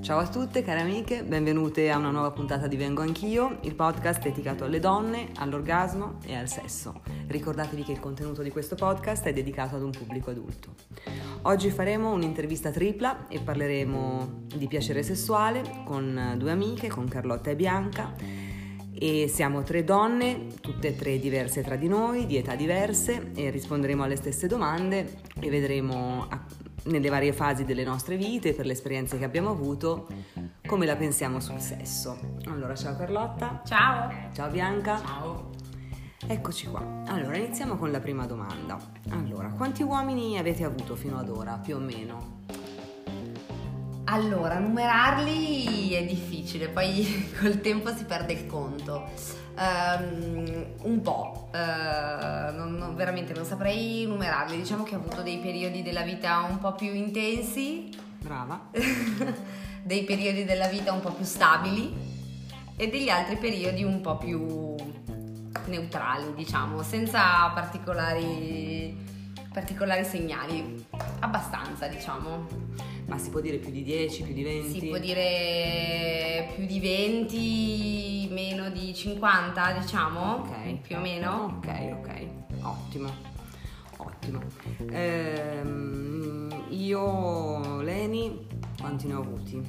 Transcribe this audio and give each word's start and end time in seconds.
Ciao 0.00 0.18
a 0.18 0.26
tutte 0.26 0.62
care 0.62 0.80
amiche, 0.80 1.24
benvenute 1.24 1.90
a 1.90 1.98
una 1.98 2.10
nuova 2.10 2.30
puntata 2.30 2.66
di 2.66 2.76
Vengo 2.76 3.02
Anch'io, 3.02 3.58
il 3.62 3.74
podcast 3.74 4.22
dedicato 4.22 4.64
alle 4.64 4.78
donne, 4.78 5.28
all'orgasmo 5.36 6.18
e 6.24 6.34
al 6.34 6.48
sesso. 6.48 7.02
Ricordatevi 7.26 7.82
che 7.82 7.92
il 7.92 8.00
contenuto 8.00 8.42
di 8.42 8.50
questo 8.50 8.76
podcast 8.76 9.26
è 9.26 9.32
dedicato 9.34 9.76
ad 9.76 9.82
un 9.82 9.90
pubblico 9.90 10.30
adulto. 10.30 10.74
Oggi 11.42 11.70
faremo 11.70 12.12
un'intervista 12.12 12.70
tripla 12.70 13.28
e 13.28 13.40
parleremo 13.40 14.44
di 14.54 14.66
piacere 14.68 15.02
sessuale 15.02 15.82
con 15.84 16.34
due 16.38 16.50
amiche, 16.50 16.88
con 16.88 17.06
Carlotta 17.06 17.50
e 17.50 17.56
Bianca. 17.56 18.14
E 19.02 19.26
siamo 19.26 19.64
tre 19.64 19.82
donne, 19.82 20.46
tutte 20.60 20.86
e 20.86 20.96
tre 20.96 21.18
diverse 21.18 21.64
tra 21.64 21.74
di 21.74 21.88
noi, 21.88 22.24
di 22.24 22.36
età 22.36 22.54
diverse, 22.54 23.32
e 23.34 23.50
risponderemo 23.50 24.04
alle 24.04 24.14
stesse 24.14 24.46
domande 24.46 25.22
e 25.40 25.50
vedremo 25.50 26.28
nelle 26.84 27.08
varie 27.08 27.32
fasi 27.32 27.64
delle 27.64 27.82
nostre 27.82 28.16
vite, 28.16 28.52
per 28.52 28.64
le 28.64 28.74
esperienze 28.74 29.18
che 29.18 29.24
abbiamo 29.24 29.50
avuto, 29.50 30.06
come 30.64 30.86
la 30.86 30.94
pensiamo 30.94 31.40
sul 31.40 31.58
sesso. 31.58 32.16
Allora, 32.46 32.76
ciao 32.76 32.96
Carlotta. 32.96 33.60
Ciao. 33.66 34.08
Ciao 34.32 34.50
Bianca. 34.52 35.00
Ciao. 35.04 35.50
Eccoci 36.24 36.68
qua. 36.68 37.02
Allora, 37.08 37.36
iniziamo 37.36 37.74
con 37.74 37.90
la 37.90 37.98
prima 37.98 38.24
domanda. 38.26 38.78
Allora, 39.08 39.48
quanti 39.48 39.82
uomini 39.82 40.38
avete 40.38 40.62
avuto 40.62 40.94
fino 40.94 41.18
ad 41.18 41.28
ora, 41.28 41.58
più 41.58 41.74
o 41.74 41.80
meno? 41.80 42.42
Allora, 44.04 44.58
numerarli 44.58 45.92
è 45.92 46.04
difficile, 46.04 46.68
poi 46.68 47.30
col 47.38 47.60
tempo 47.60 47.94
si 47.94 48.04
perde 48.04 48.32
il 48.32 48.46
conto. 48.46 49.08
Um, 49.54 50.64
un 50.82 51.00
po', 51.02 51.50
uh, 51.52 52.54
non, 52.54 52.74
non, 52.74 52.94
veramente 52.96 53.32
non 53.32 53.44
saprei 53.44 54.06
numerarli. 54.06 54.56
Diciamo 54.56 54.82
che 54.82 54.94
ho 54.94 54.98
avuto 54.98 55.22
dei 55.22 55.38
periodi 55.38 55.82
della 55.82 56.02
vita 56.02 56.40
un 56.48 56.58
po' 56.58 56.74
più 56.74 56.92
intensi. 56.92 57.90
Brava. 58.18 58.70
dei 59.82 60.04
periodi 60.04 60.44
della 60.44 60.68
vita 60.68 60.92
un 60.92 61.00
po' 61.00 61.12
più 61.12 61.24
stabili 61.24 61.92
e 62.76 62.88
degli 62.88 63.08
altri 63.08 63.36
periodi 63.36 63.84
un 63.84 64.00
po' 64.00 64.16
più 64.16 64.74
neutrali, 65.66 66.34
diciamo, 66.34 66.82
senza 66.82 67.50
particolari, 67.54 68.96
particolari 69.52 70.04
segnali. 70.04 70.84
Abbastanza, 71.20 71.86
diciamo. 71.86 72.90
Ma 73.12 73.18
si 73.18 73.28
può 73.28 73.40
dire 73.40 73.58
più 73.58 73.70
di 73.70 73.82
10, 73.82 74.22
più 74.22 74.32
di 74.32 74.42
20? 74.42 74.80
Si 74.80 74.86
può 74.86 74.96
dire 74.96 76.50
più 76.54 76.64
di 76.64 76.80
20, 76.80 78.28
meno 78.32 78.70
di 78.70 78.94
50, 78.94 79.80
diciamo. 79.80 80.36
Ok. 80.36 80.80
Più 80.80 80.96
o 80.96 81.00
meno. 81.00 81.58
Ok, 81.58 81.68
ok. 81.92 82.26
Ottimo. 82.62 83.10
Ottimo. 83.98 84.40
Ehm, 84.88 86.64
io, 86.70 87.82
Leni, 87.82 88.46
quanti 88.80 89.08
ne 89.08 89.12
ho 89.12 89.20
avuti? 89.20 89.62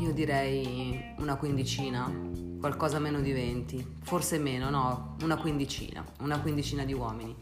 Io 0.00 0.12
direi 0.12 1.14
una 1.18 1.36
quindicina, 1.36 2.12
qualcosa 2.58 2.98
meno 2.98 3.20
di 3.20 3.30
20, 3.30 3.98
forse 4.02 4.38
meno, 4.38 4.70
no, 4.70 5.16
una 5.22 5.36
quindicina, 5.36 6.04
una 6.18 6.40
quindicina 6.40 6.84
di 6.84 6.94
uomini 6.94 7.36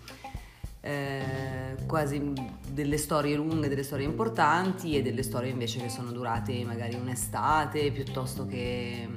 eh, 0.84 1.76
quasi 1.86 2.32
delle 2.72 2.98
storie 2.98 3.36
lunghe, 3.36 3.68
delle 3.68 3.84
storie 3.84 4.04
importanti 4.04 4.96
e 4.96 5.02
delle 5.02 5.22
storie 5.22 5.50
invece 5.50 5.80
che 5.80 5.88
sono 5.88 6.10
durate 6.10 6.64
magari 6.64 6.96
un'estate 6.96 7.92
piuttosto 7.92 8.46
che 8.46 9.08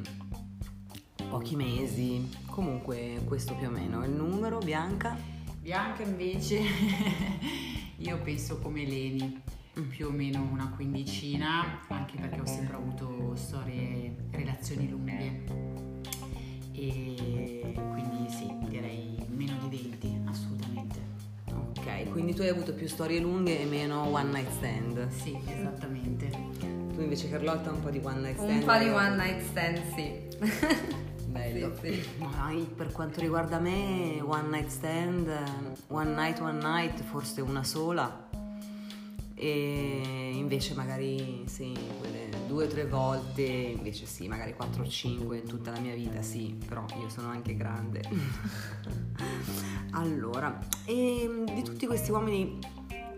pochi 1.27 1.55
mesi. 1.55 2.29
Comunque 2.45 3.21
questo 3.25 3.55
più 3.55 3.67
o 3.67 3.71
meno 3.71 4.01
è 4.03 4.05
il 4.05 4.13
numero, 4.13 4.59
Bianca? 4.59 5.17
Bianca 5.59 6.03
invece 6.03 6.61
io 7.97 8.19
penso 8.21 8.59
come 8.59 8.85
Leni, 8.85 9.41
mm. 9.79 9.89
più 9.89 10.07
o 10.07 10.11
meno 10.11 10.47
una 10.51 10.71
quindicina, 10.75 11.81
anche 11.87 12.15
perché 12.19 12.41
ho 12.41 12.45
sempre 12.45 12.75
avuto 12.75 13.35
storie, 13.35 14.15
relazioni 14.29 14.87
lunghe. 14.87 15.43
E 16.73 17.73
quindi 17.73 18.29
sì, 18.29 18.55
direi 18.67 19.25
meno 19.29 19.57
di 19.67 19.69
20 19.69 20.14
quindi 22.09 22.33
tu 22.33 22.41
hai 22.41 22.49
avuto 22.49 22.73
più 22.73 22.87
storie 22.87 23.19
lunghe 23.19 23.61
e 23.61 23.65
meno 23.65 24.07
one 24.07 24.29
night 24.31 24.51
stand. 24.51 25.07
Sì, 25.09 25.37
esattamente. 25.45 26.29
Tu 26.93 27.01
invece 27.01 27.29
Carlotta 27.29 27.71
un 27.71 27.81
po' 27.81 27.89
di 27.89 27.99
one 28.01 28.19
night 28.19 28.37
stand. 28.37 28.61
Un 28.61 28.65
po' 28.65 28.77
di 28.77 28.89
one 28.89 29.15
night 29.15 29.41
stand, 29.41 29.81
sì. 29.95 30.13
Bello. 31.27 31.75
Sì, 31.81 31.93
sì. 31.93 32.09
Ma 32.17 32.53
per 32.75 32.91
quanto 32.91 33.19
riguarda 33.19 33.59
me, 33.59 34.21
one 34.23 34.47
night 34.49 34.69
stand, 34.69 35.29
one 35.87 36.13
night, 36.13 36.39
one 36.39 36.59
night, 36.59 37.03
forse 37.03 37.41
una 37.41 37.63
sola. 37.63 38.24
E 39.37 40.31
invece 40.33 40.73
magari 40.75 41.43
sì, 41.47 41.77
due 42.47 42.65
o 42.65 42.67
tre 42.67 42.85
volte, 42.85 43.41
invece 43.41 44.05
sì, 44.05 44.29
magari 44.29 44.53
quattro 44.53 44.83
o 44.83 44.87
cinque 44.87 45.39
in 45.39 45.47
tutta 45.47 45.71
la 45.71 45.79
mia 45.79 45.93
vita, 45.93 46.21
sì, 46.21 46.57
però 46.65 46.85
io 47.01 47.09
sono 47.09 47.27
anche 47.27 47.55
grande. 47.55 48.01
allora, 49.91 50.57
e 50.85 51.43
di 51.53 51.63
tutti 51.63 51.85
questi 51.85 52.11
uomini 52.11 52.59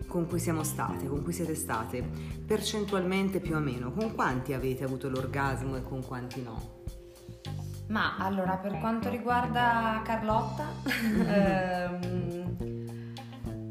con 0.08 0.26
cui 0.26 0.40
siamo 0.40 0.64
state, 0.64 1.06
con 1.06 1.22
cui 1.22 1.32
siete 1.32 1.54
state, 1.54 2.02
percentualmente 2.44 3.38
più 3.38 3.54
o 3.54 3.60
meno, 3.60 3.92
con 3.92 4.14
quanti 4.14 4.54
avete 4.54 4.82
avuto 4.82 5.08
l'orgasmo 5.08 5.76
e 5.76 5.82
con 5.82 6.04
quanti 6.04 6.42
no? 6.42 6.76
Ma 7.88 8.16
allora, 8.18 8.56
per 8.56 8.78
quanto 8.80 9.08
riguarda 9.08 10.02
Carlotta, 10.04 10.66
ehm, 11.26 12.77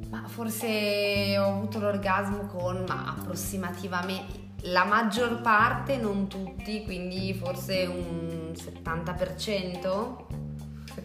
ma 0.09 0.23
forse 0.27 1.37
ho 1.37 1.47
avuto 1.47 1.79
l'orgasmo 1.79 2.47
con 2.47 2.85
ma 2.87 3.15
approssimativamente 3.17 4.45
la 4.61 4.85
maggior 4.85 5.41
parte, 5.41 5.97
non 5.97 6.27
tutti, 6.27 6.83
quindi 6.83 7.33
forse 7.33 7.85
un 7.85 8.53
70%. 8.53 10.25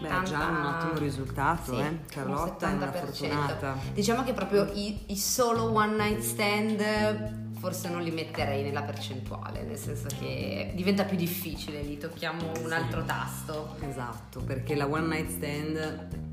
Beh, 0.01 0.09
già 0.25 0.47
un 0.47 0.65
ottimo 0.65 0.99
risultato, 0.99 1.75
sì, 1.75 1.81
eh? 1.81 2.01
Carlotta 2.07 2.71
è 2.71 2.73
una 2.73 2.91
fortunata. 2.91 3.77
Diciamo 3.93 4.25
che 4.25 4.33
proprio 4.33 4.65
i, 4.73 5.05
i, 5.09 5.17
solo 5.17 5.71
one 5.71 5.97
night 5.97 6.21
stand 6.21 7.51
forse 7.59 7.91
non 7.91 8.03
li 8.03 8.11
metterei 8.11 8.63
nella 8.63 8.83
percentuale, 8.83 9.63
nel 9.63 9.77
senso 9.77 10.09
che 10.19 10.73
diventa 10.75 11.05
più 11.05 11.17
difficile, 11.17 11.83
lì 11.83 11.99
tocchiamo 11.99 12.53
un 12.65 12.73
altro 12.73 13.05
tasto. 13.05 13.77
Esatto, 13.81 14.41
perché 14.41 14.75
la 14.75 14.87
one 14.87 15.07
night 15.07 15.29
stand 15.29 16.32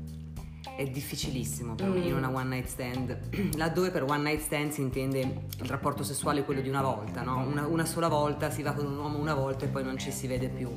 è 0.80 0.86
difficilissimo 0.86 1.74
per 1.74 1.88
mm. 1.88 2.02
in 2.04 2.14
una 2.14 2.30
one 2.30 2.48
night 2.48 2.66
stand, 2.66 3.18
laddove 3.58 3.90
per 3.90 4.04
one 4.04 4.22
night 4.22 4.40
stand 4.40 4.70
si 4.72 4.80
intende 4.80 5.20
il 5.20 5.68
rapporto 5.68 6.02
sessuale 6.02 6.42
quello 6.42 6.62
di 6.62 6.70
una 6.70 6.80
volta, 6.80 7.20
no? 7.20 7.44
una, 7.46 7.66
una, 7.66 7.84
sola 7.84 8.08
volta 8.08 8.50
si 8.50 8.62
va 8.62 8.72
con 8.72 8.86
un 8.86 8.96
uomo 8.96 9.18
una 9.18 9.34
volta 9.34 9.66
e 9.66 9.68
poi 9.68 9.84
non 9.84 9.98
ci 9.98 10.10
si 10.10 10.26
vede 10.26 10.48
più. 10.48 10.70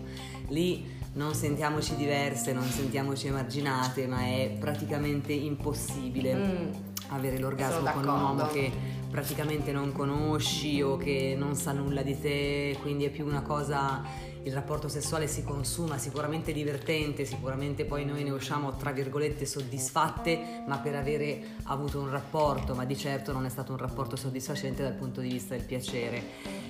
Lì 0.49 0.85
non 1.13 1.33
sentiamoci 1.33 1.95
diverse, 1.95 2.51
non 2.51 2.65
sentiamoci 2.65 3.27
emarginate, 3.27 4.05
ma 4.05 4.23
è 4.23 4.53
praticamente 4.59 5.31
impossibile 5.31 6.35
mm. 6.35 6.71
avere 7.09 7.39
l'orgasmo 7.39 7.89
con 7.91 8.05
un 8.05 8.21
uomo 8.21 8.47
che 8.47 8.71
praticamente 9.09 9.71
non 9.71 9.93
conosci 9.93 10.81
o 10.81 10.97
che 10.97 11.33
non 11.37 11.55
sa 11.55 11.71
nulla 11.71 12.01
di 12.01 12.19
te, 12.19 12.77
quindi 12.81 13.05
è 13.05 13.09
più 13.09 13.25
una 13.25 13.41
cosa 13.41 14.03
il 14.45 14.53
rapporto 14.53 14.87
sessuale 14.87 15.27
si 15.27 15.43
consuma, 15.43 15.97
sicuramente 15.97 16.51
divertente, 16.51 17.25
sicuramente 17.25 17.85
poi 17.85 18.05
noi 18.05 18.23
ne 18.23 18.31
usciamo 18.31 18.75
tra 18.75 18.91
virgolette 18.91 19.45
soddisfatte, 19.45 20.63
ma 20.67 20.77
per 20.79 20.95
avere 20.95 21.41
avuto 21.63 21.99
un 21.99 22.09
rapporto, 22.09 22.75
ma 22.75 22.83
di 22.85 22.97
certo 22.97 23.31
non 23.31 23.45
è 23.45 23.49
stato 23.49 23.71
un 23.71 23.77
rapporto 23.77 24.15
soddisfacente 24.15 24.83
dal 24.83 24.93
punto 24.93 25.21
di 25.21 25.29
vista 25.29 25.55
del 25.55 25.63
piacere. 25.63 26.21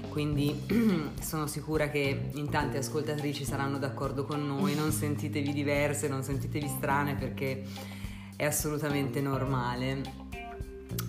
Quindi 0.09 0.65
sono 1.19 1.47
sicura 1.47 1.89
che 1.89 2.29
in 2.33 2.49
tante 2.49 2.77
ascoltatrici 2.77 3.43
saranno 3.43 3.79
d'accordo 3.79 4.23
con 4.25 4.45
noi, 4.45 4.75
non 4.75 4.91
sentitevi 4.91 5.51
diverse, 5.51 6.07
non 6.07 6.23
sentitevi 6.23 6.67
strane 6.67 7.15
perché 7.15 7.63
è 8.35 8.45
assolutamente 8.45 9.19
normale. 9.19 10.22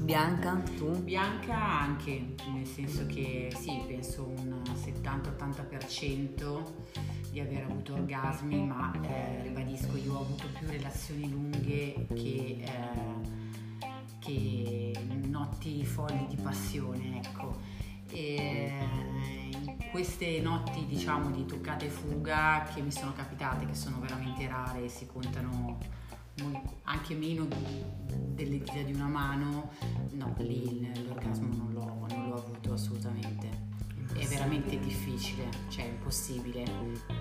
Bianca, 0.00 0.62
tu? 0.76 1.02
Bianca 1.02 1.80
anche, 1.80 2.34
nel 2.52 2.66
senso 2.66 3.06
che 3.06 3.52
sì, 3.54 3.82
penso 3.86 4.26
un 4.26 4.62
70-80% 4.64 6.62
di 7.30 7.40
aver 7.40 7.64
avuto 7.64 7.94
orgasmi, 7.94 8.66
ma 8.66 8.92
eh, 9.02 9.42
ribadisco, 9.42 9.96
io 9.96 10.14
ho 10.14 10.20
avuto 10.20 10.46
più 10.58 10.68
relazioni 10.68 11.30
lunghe 11.30 12.06
che, 12.14 12.62
eh, 12.64 13.18
che 14.20 14.92
notti 15.26 15.84
folli 15.84 16.26
di 16.28 16.36
passione, 16.36 17.22
ecco. 17.22 17.58
E, 18.10 18.72
in 19.66 19.90
queste 19.90 20.40
notti 20.40 20.84
diciamo 20.86 21.30
di 21.30 21.46
toccata 21.46 21.84
e 21.84 21.88
fuga 21.88 22.68
che 22.74 22.80
mi 22.82 22.90
sono 22.90 23.12
capitate, 23.12 23.66
che 23.66 23.74
sono 23.74 23.98
veramente 24.00 24.46
rare, 24.46 24.88
si 24.88 25.06
contano 25.06 25.78
anche 26.84 27.14
meno 27.14 27.46
delle 28.08 28.58
dita 28.58 28.82
di 28.82 28.92
una 28.92 29.06
mano, 29.06 29.70
no, 30.12 30.34
lì 30.38 30.90
l'orgasmo 31.06 31.54
non 31.54 31.72
l'ho, 31.72 32.06
non 32.08 32.28
l'ho 32.28 32.34
avuto 32.36 32.72
assolutamente. 32.72 33.72
È 34.14 34.24
veramente 34.26 34.78
difficile, 34.78 35.48
cioè 35.68 35.84
impossibile. 35.84 36.64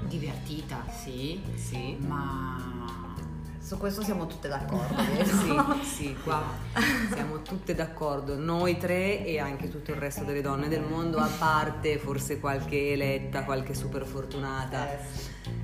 Divertita, 0.08 0.86
sì, 0.90 1.42
sì. 1.56 1.98
ma 2.06 3.16
Su 3.60 3.78
questo 3.78 4.04
siamo 4.04 4.28
tutte 4.28 4.48
d'accordo. 4.48 4.96
sì, 5.24 5.56
sì, 5.84 6.16
qua 6.24 6.44
siamo 7.14 7.42
tutte 7.42 7.74
d'accordo, 7.74 8.38
noi 8.38 8.78
tre 8.78 9.26
e 9.26 9.40
anche 9.40 9.70
tutto 9.70 9.92
il 9.92 9.98
resto 9.98 10.24
delle 10.24 10.42
donne 10.42 10.68
del 10.68 10.84
mondo, 10.84 11.18
a 11.18 11.28
parte 11.40 11.98
forse 11.98 12.40
qualche 12.40 12.92
eletta, 12.92 13.44
qualche 13.44 13.74
super 13.74 14.06
fortunata, 14.06 14.92
Eh, 14.92 14.98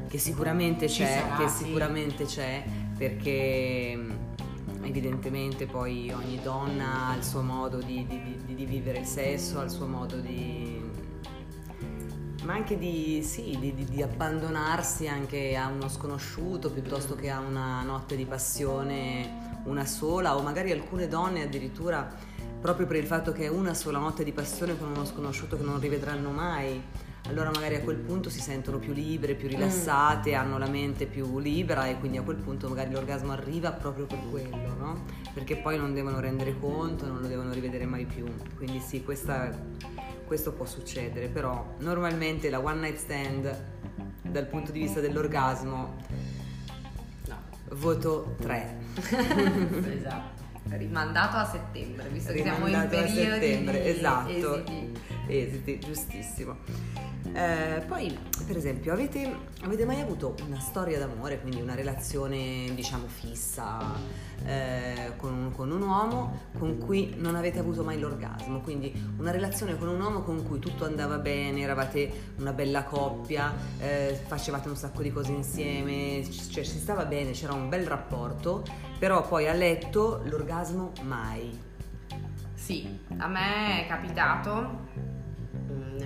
che 0.07 0.17
sicuramente 0.17 0.87
c'è, 0.87 1.19
sarà, 1.21 1.35
che 1.35 1.49
sì. 1.49 1.65
sicuramente 1.65 2.25
c'è, 2.25 2.63
perché 2.99 3.95
mh, 3.95 4.83
evidentemente 4.85 5.65
poi 5.65 6.11
ogni 6.11 6.37
donna 6.43 7.07
ha 7.07 7.15
il 7.15 7.23
suo 7.23 7.41
modo 7.41 7.77
di, 7.77 8.05
di- 8.05 8.37
di- 8.45 8.55
di 8.55 8.65
vivere 8.65 8.99
il 8.99 9.05
sesso, 9.05 9.59
ha 9.61 9.63
il 9.63 9.69
suo 9.69 9.87
modo 9.87 10.17
di 10.17 10.77
ma 12.43 12.53
anche 12.55 12.77
di, 12.77 13.21
sì, 13.23 13.57
di 13.87 14.01
abbandonarsi 14.01 15.07
anche 15.07 15.55
a 15.55 15.67
uno 15.67 15.87
sconosciuto 15.87 16.71
piuttosto 16.71 17.13
che 17.13 17.29
a 17.29 17.39
una 17.39 17.83
notte 17.83 18.15
di 18.15 18.25
passione 18.25 19.57
una 19.65 19.85
sola 19.85 20.35
o 20.35 20.41
magari 20.41 20.71
alcune 20.71 21.07
donne 21.07 21.43
addirittura 21.43 22.11
proprio 22.59 22.87
per 22.87 22.95
il 22.95 23.05
fatto 23.05 23.31
che 23.33 23.45
è 23.45 23.49
una 23.49 23.73
sola 23.73 23.99
notte 23.99 24.23
di 24.23 24.31
passione 24.31 24.77
con 24.77 24.89
uno 24.89 25.05
sconosciuto 25.05 25.57
che 25.57 25.63
non 25.63 25.79
rivedranno 25.79 26.31
mai 26.31 26.81
allora 27.29 27.51
magari 27.51 27.75
a 27.75 27.81
quel 27.81 27.97
punto 27.97 28.29
si 28.29 28.41
sentono 28.41 28.79
più 28.79 28.91
libere, 28.91 29.35
più 29.35 29.47
rilassate, 29.47 30.33
hanno 30.33 30.57
la 30.57 30.67
mente 30.67 31.05
più 31.05 31.37
libera 31.37 31.85
e 31.87 31.99
quindi 31.99 32.17
a 32.17 32.23
quel 32.23 32.37
punto 32.37 32.67
magari 32.67 32.91
l'orgasmo 32.91 33.31
arriva 33.31 33.71
proprio 33.71 34.07
per 34.07 34.17
quello, 34.31 34.75
no? 34.77 35.05
Perché 35.33 35.57
poi 35.57 35.77
non 35.77 35.93
devono 35.93 36.19
rendere 36.19 36.57
conto, 36.59 37.05
non 37.05 37.21
lo 37.21 37.27
devono 37.27 37.53
rivedere 37.53 37.85
mai 37.85 38.05
più. 38.05 38.25
Quindi 38.57 38.79
sì, 38.79 39.03
questa- 39.03 39.55
questo 40.25 40.53
può 40.53 40.65
succedere, 40.65 41.27
però 41.27 41.75
normalmente 41.79 42.49
la 42.49 42.59
one 42.59 42.79
night 42.79 42.97
stand 42.97 43.63
dal 44.23 44.45
punto 44.47 44.71
di 44.71 44.79
vista 44.79 44.99
dell'orgasmo 44.99 45.95
No. 47.27 47.37
voto 47.75 48.35
3. 48.39 48.77
esatto. 49.95 50.37
Rimandato 50.69 51.37
a 51.37 51.45
settembre, 51.45 52.09
visto 52.09 52.31
che 52.31 52.41
siamo 52.43 52.67
in 52.67 52.73
Rimandato 52.79 52.95
periodi 53.13 53.87
esatto. 53.87 54.29
esiti. 54.55 54.91
Esiti, 55.27 55.79
giustissimo. 55.79 56.57
Eh, 57.31 57.83
poi, 57.87 58.17
per 58.45 58.57
esempio, 58.57 58.91
avete, 58.91 59.35
avete 59.61 59.85
mai 59.85 60.01
avuto 60.01 60.35
una 60.45 60.59
storia 60.59 60.97
d'amore, 60.97 61.39
quindi 61.39 61.61
una 61.61 61.75
relazione, 61.75 62.71
diciamo, 62.73 63.07
fissa 63.07 63.79
eh, 64.45 65.13
con, 65.15 65.51
con 65.55 65.71
un 65.71 65.81
uomo 65.81 66.47
con 66.57 66.77
cui 66.79 67.13
non 67.17 67.35
avete 67.35 67.59
avuto 67.59 67.83
mai 67.83 67.99
l'orgasmo? 67.99 68.61
Quindi 68.61 68.91
una 69.17 69.31
relazione 69.31 69.77
con 69.77 69.89
un 69.89 70.01
uomo 70.01 70.21
con 70.21 70.43
cui 70.43 70.59
tutto 70.59 70.85
andava 70.85 71.17
bene, 71.17 71.61
eravate 71.61 72.33
una 72.37 72.51
bella 72.51 72.83
coppia, 72.83 73.53
eh, 73.79 74.19
facevate 74.25 74.67
un 74.67 74.75
sacco 74.75 75.01
di 75.01 75.11
cose 75.11 75.31
insieme, 75.31 76.23
cioè 76.49 76.63
si 76.63 76.79
stava 76.79 77.05
bene, 77.05 77.31
c'era 77.31 77.53
un 77.53 77.69
bel 77.69 77.85
rapporto, 77.85 78.65
però 78.97 79.25
poi 79.27 79.47
a 79.47 79.53
letto 79.53 80.21
l'orgasmo 80.25 80.91
mai. 81.03 81.67
Sì, 82.53 82.99
a 83.17 83.27
me 83.27 83.83
è 83.83 83.87
capitato, 83.87 84.87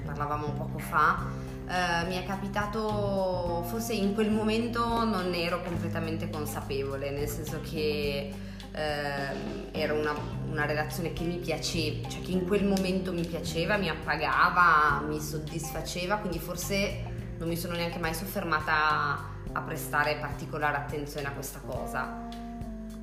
parlavamo 0.05 0.47
poco 0.51 0.77
fa, 0.79 1.25
eh, 1.67 2.05
mi 2.07 2.15
è 2.15 2.25
capitato, 2.25 3.63
forse 3.67 3.93
in 3.93 4.13
quel 4.13 4.31
momento 4.31 5.03
non 5.03 5.29
ne 5.29 5.43
ero 5.43 5.61
completamente 5.61 6.29
consapevole, 6.29 7.09
nel 7.11 7.27
senso 7.27 7.59
che 7.61 8.31
ehm, 8.71 9.67
era 9.71 9.93
una, 9.93 10.13
una 10.49 10.65
relazione 10.65 11.13
che 11.13 11.23
mi 11.23 11.37
piaceva, 11.37 12.07
cioè 12.09 12.21
che 12.21 12.31
in 12.31 12.45
quel 12.45 12.65
momento 12.65 13.13
mi 13.13 13.25
piaceva, 13.25 13.77
mi 13.77 13.89
appagava, 13.89 15.01
mi 15.07 15.19
soddisfaceva, 15.21 16.17
quindi 16.17 16.39
forse 16.39 17.11
non 17.37 17.47
mi 17.47 17.57
sono 17.57 17.75
neanche 17.75 17.99
mai 17.99 18.13
soffermata 18.13 19.31
a 19.51 19.61
prestare 19.61 20.15
particolare 20.15 20.77
attenzione 20.77 21.27
a 21.27 21.31
questa 21.31 21.59
cosa. 21.59 22.27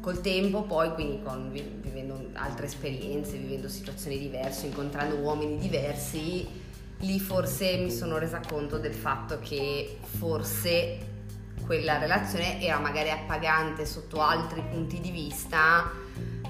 Col 0.01 0.21
tempo 0.21 0.63
poi 0.63 0.93
quindi 0.95 1.23
con- 1.23 1.51
vi- 1.51 1.79
vivendo 1.81 2.31
altre 2.35 2.67
esperienze 2.67 3.37
vivendo 3.37 3.69
situazioni 3.69 4.19
diverse 4.19 4.67
incontrando 4.67 5.17
uomini 5.17 5.59
diversi 5.59 6.49
lì 7.01 7.19
forse 7.19 7.77
mi 7.79 7.91
sono 7.91 8.19
resa 8.19 8.41
conto 8.47 8.79
del 8.79 8.95
fatto 8.95 9.39
che 9.41 9.99
forse 10.19 11.09
quella 11.65 11.99
relazione 11.99 12.61
era 12.61 12.79
magari 12.79 13.11
appagante 13.11 13.87
sotto 13.87 14.21
altri 14.21 14.63
punti 14.63 15.01
di 15.01 15.11
vista 15.11 15.91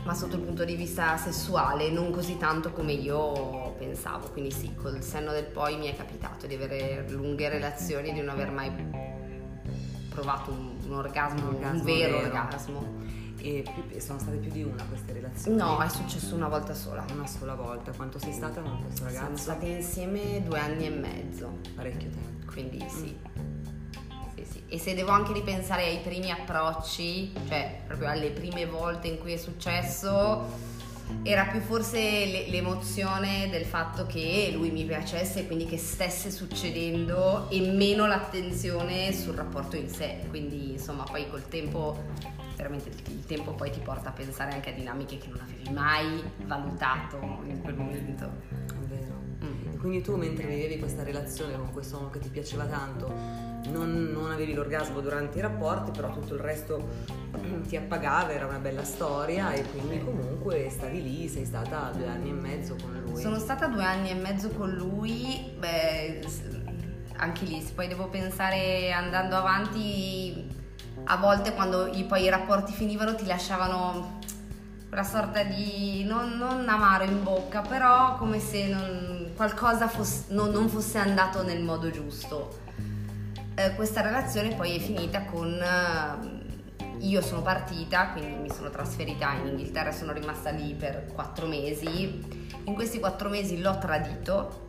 ma 0.02 0.14
sotto 0.14 0.37
il 0.37 0.43
punto 0.43 0.64
di 0.64 0.75
vista 0.76 1.17
sessuale 1.19 1.91
non 1.91 2.11
così 2.11 2.38
tanto 2.38 2.73
come 2.73 2.93
io 2.93 3.75
pensavo 3.79 4.29
quindi 4.31 4.50
sì 4.50 4.75
col 4.75 5.02
senno 5.02 5.31
del 5.32 5.44
poi 5.44 5.76
mi 5.76 5.87
è 5.88 5.97
capitato 5.97 6.47
di 6.47 6.55
avere 6.55 7.05
lunghe 7.11 7.49
relazioni 7.49 8.12
di 8.12 8.20
non 8.20 8.31
aver 8.31 8.50
mai 8.50 8.70
provato 10.08 10.50
un, 10.50 10.76
un 10.85 10.93
orgasmo, 10.94 11.43
Un 11.43 11.49
un, 11.49 11.55
orgasmo 11.55 11.82
vero, 11.85 12.17
vero. 12.17 12.26
orgasmo 12.26 12.94
E 13.42 13.64
più- 13.88 13.98
sono 14.00 14.19
state 14.19 14.37
più 14.37 14.50
di 14.50 14.62
una 14.62 14.84
queste 14.84 15.12
relazioni? 15.12 15.56
No, 15.56 15.81
è 15.81 15.88
successo 15.88 16.34
una 16.34 16.48
volta 16.48 16.75
sola. 16.75 17.04
Una 17.12 17.26
sola 17.26 17.54
volta. 17.54 17.90
Quanto 17.92 18.19
sei 18.19 18.32
stata 18.32 18.60
con 18.60 18.81
questo 18.82 19.08
Siamo 19.08 19.25
ragazzo? 19.26 19.42
state 19.42 19.66
insieme 19.66 20.42
due 20.44 20.58
anni 20.58 20.87
e 20.87 20.90
mezzo, 20.90 21.58
Parecchio 21.75 22.10
tempo. 22.10 22.52
quindi 22.52 22.84
sì. 22.88 23.16
Sì, 24.34 24.44
sì. 24.44 24.62
E 24.69 24.78
se 24.78 24.94
devo 24.94 25.10
anche 25.10 25.32
ripensare 25.32 25.84
ai 25.84 25.98
primi 26.00 26.31
approcci, 26.31 27.32
cioè 27.48 27.81
proprio 27.87 28.08
alle 28.08 28.31
prime 28.31 28.66
volte 28.66 29.08
in 29.08 29.19
cui 29.19 29.32
è 29.32 29.37
successo, 29.37 30.69
era 31.22 31.44
più 31.46 31.60
forse 31.60 31.98
le- 31.98 32.48
l'emozione 32.48 33.48
del 33.50 33.64
fatto 33.64 34.06
che 34.06 34.50
lui 34.54 34.70
mi 34.70 34.84
piacesse 34.84 35.40
e 35.40 35.46
quindi 35.46 35.66
che 35.66 35.76
stesse 35.76 36.31
succedendo 36.31 37.48
e 37.50 37.60
meno 37.72 38.06
l'attenzione 38.06 39.12
sul 39.12 39.34
rapporto 39.34 39.76
in 39.76 39.88
sé. 39.88 40.20
Quindi 40.28 40.72
insomma 40.72 41.02
poi 41.02 41.28
col 41.28 41.48
tempo, 41.48 41.98
veramente 42.60 42.88
il- 43.10 43.24
tempo 43.26 43.52
poi 43.52 43.70
ti 43.70 43.80
porta 43.80 44.08
a 44.08 44.12
pensare 44.12 44.52
anche 44.52 44.70
a 44.70 44.72
dinamiche 44.72 45.16
che 45.18 45.28
non 45.28 45.40
avevi 45.40 45.70
mai 45.70 46.22
valutato 46.44 47.18
in 47.46 47.60
quel 47.62 47.74
momento. 47.74 48.28
Vero. 48.88 49.14
Mm. 49.44 49.78
Quindi 49.78 50.02
tu 50.02 50.16
mentre 50.16 50.46
vivevi 50.46 50.78
questa 50.78 51.02
relazione 51.02 51.56
con 51.56 51.72
questo 51.72 51.96
uomo 51.96 52.10
che 52.10 52.18
ti 52.18 52.28
piaceva 52.28 52.64
tanto, 52.64 53.06
non, 53.68 54.10
non 54.12 54.30
avevi 54.32 54.52
l'orgasmo 54.54 55.00
durante 55.00 55.38
i 55.38 55.40
rapporti, 55.40 55.90
però 55.92 56.12
tutto 56.12 56.34
il 56.34 56.40
resto 56.40 56.88
ti 57.68 57.76
appagava, 57.76 58.32
era 58.32 58.46
una 58.46 58.58
bella 58.58 58.84
storia 58.84 59.52
e 59.52 59.62
quindi 59.70 60.02
comunque 60.02 60.68
stavi 60.70 61.02
lì, 61.02 61.28
sei 61.28 61.44
stata 61.44 61.90
due 61.94 62.08
anni 62.08 62.30
e 62.30 62.32
mezzo 62.32 62.74
con 62.82 63.00
lui. 63.00 63.20
Sono 63.20 63.38
stata 63.38 63.66
due 63.68 63.84
anni 63.84 64.10
e 64.10 64.14
mezzo 64.14 64.48
con 64.50 64.70
lui, 64.70 65.52
beh, 65.58 66.20
anche 67.16 67.44
lì, 67.44 67.60
se 67.60 67.72
poi 67.74 67.86
devo 67.86 68.08
pensare 68.08 68.90
andando 68.92 69.36
avanti, 69.36 70.46
a 71.05 71.17
volte 71.17 71.55
quando 71.55 71.87
i, 71.87 72.05
poi 72.05 72.25
i 72.25 72.29
rapporti 72.29 72.73
finivano 72.73 73.14
ti 73.14 73.26
lasciavano 73.26 74.19
quella 74.88 75.05
sorta 75.05 75.43
di, 75.44 76.04
non, 76.04 76.37
non 76.37 76.69
amaro 76.69 77.04
in 77.04 77.23
bocca, 77.23 77.61
però 77.61 78.16
come 78.16 78.40
se 78.40 78.66
non- 78.69 79.33
qualcosa 79.37 79.88
fosse- 79.88 80.25
non- 80.28 80.50
non 80.50 80.69
fosse 80.69 80.99
andato 80.99 81.42
nel 81.42 81.62
modo 81.62 81.90
giusto. 81.90 82.59
Eh, 83.54 83.75
questa 83.75 84.00
relazione 84.00 84.54
poi 84.54 84.76
è 84.76 84.78
finita 84.80 85.25
con... 85.25 85.52
eh, 85.52 86.38
io 87.00 87.23
sono 87.23 87.40
partita, 87.40 88.11
quindi 88.11 88.35
mi 88.42 88.50
sono 88.52 88.69
trasferita 88.69 89.33
in 89.35 89.47
Inghilterra 89.47 89.90
sono 89.92 90.12
rimasta 90.12 90.50
lì 90.50 90.75
per 90.75 91.07
quattro 91.14 91.47
mesi. 91.47 92.21
In 92.64 92.75
questi 92.75 92.99
quattro 92.99 93.28
mesi 93.28 93.61
l'ho 93.61 93.78
tradito 93.78 94.69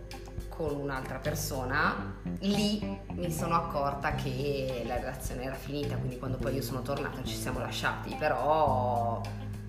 con 0.61 0.79
un'altra 0.79 1.17
persona. 1.17 2.19
Lì 2.39 2.99
mi 3.13 3.31
sono 3.31 3.55
accorta 3.55 4.13
che 4.13 4.83
la 4.85 4.97
relazione 4.97 5.43
era 5.43 5.55
finita, 5.55 5.95
quindi 5.95 6.19
quando 6.19 6.37
poi 6.37 6.55
io 6.55 6.61
sono 6.61 6.83
tornata 6.83 7.23
ci 7.23 7.35
siamo 7.35 7.59
lasciati, 7.59 8.15
però 8.17 9.21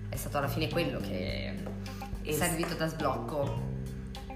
è 0.09 0.15
stato 0.15 0.37
alla 0.37 0.47
fine 0.47 0.69
quello 0.69 0.99
che 0.99 1.55
è 2.21 2.31
servito 2.31 2.75
da 2.75 2.87
sblocco. 2.87 3.71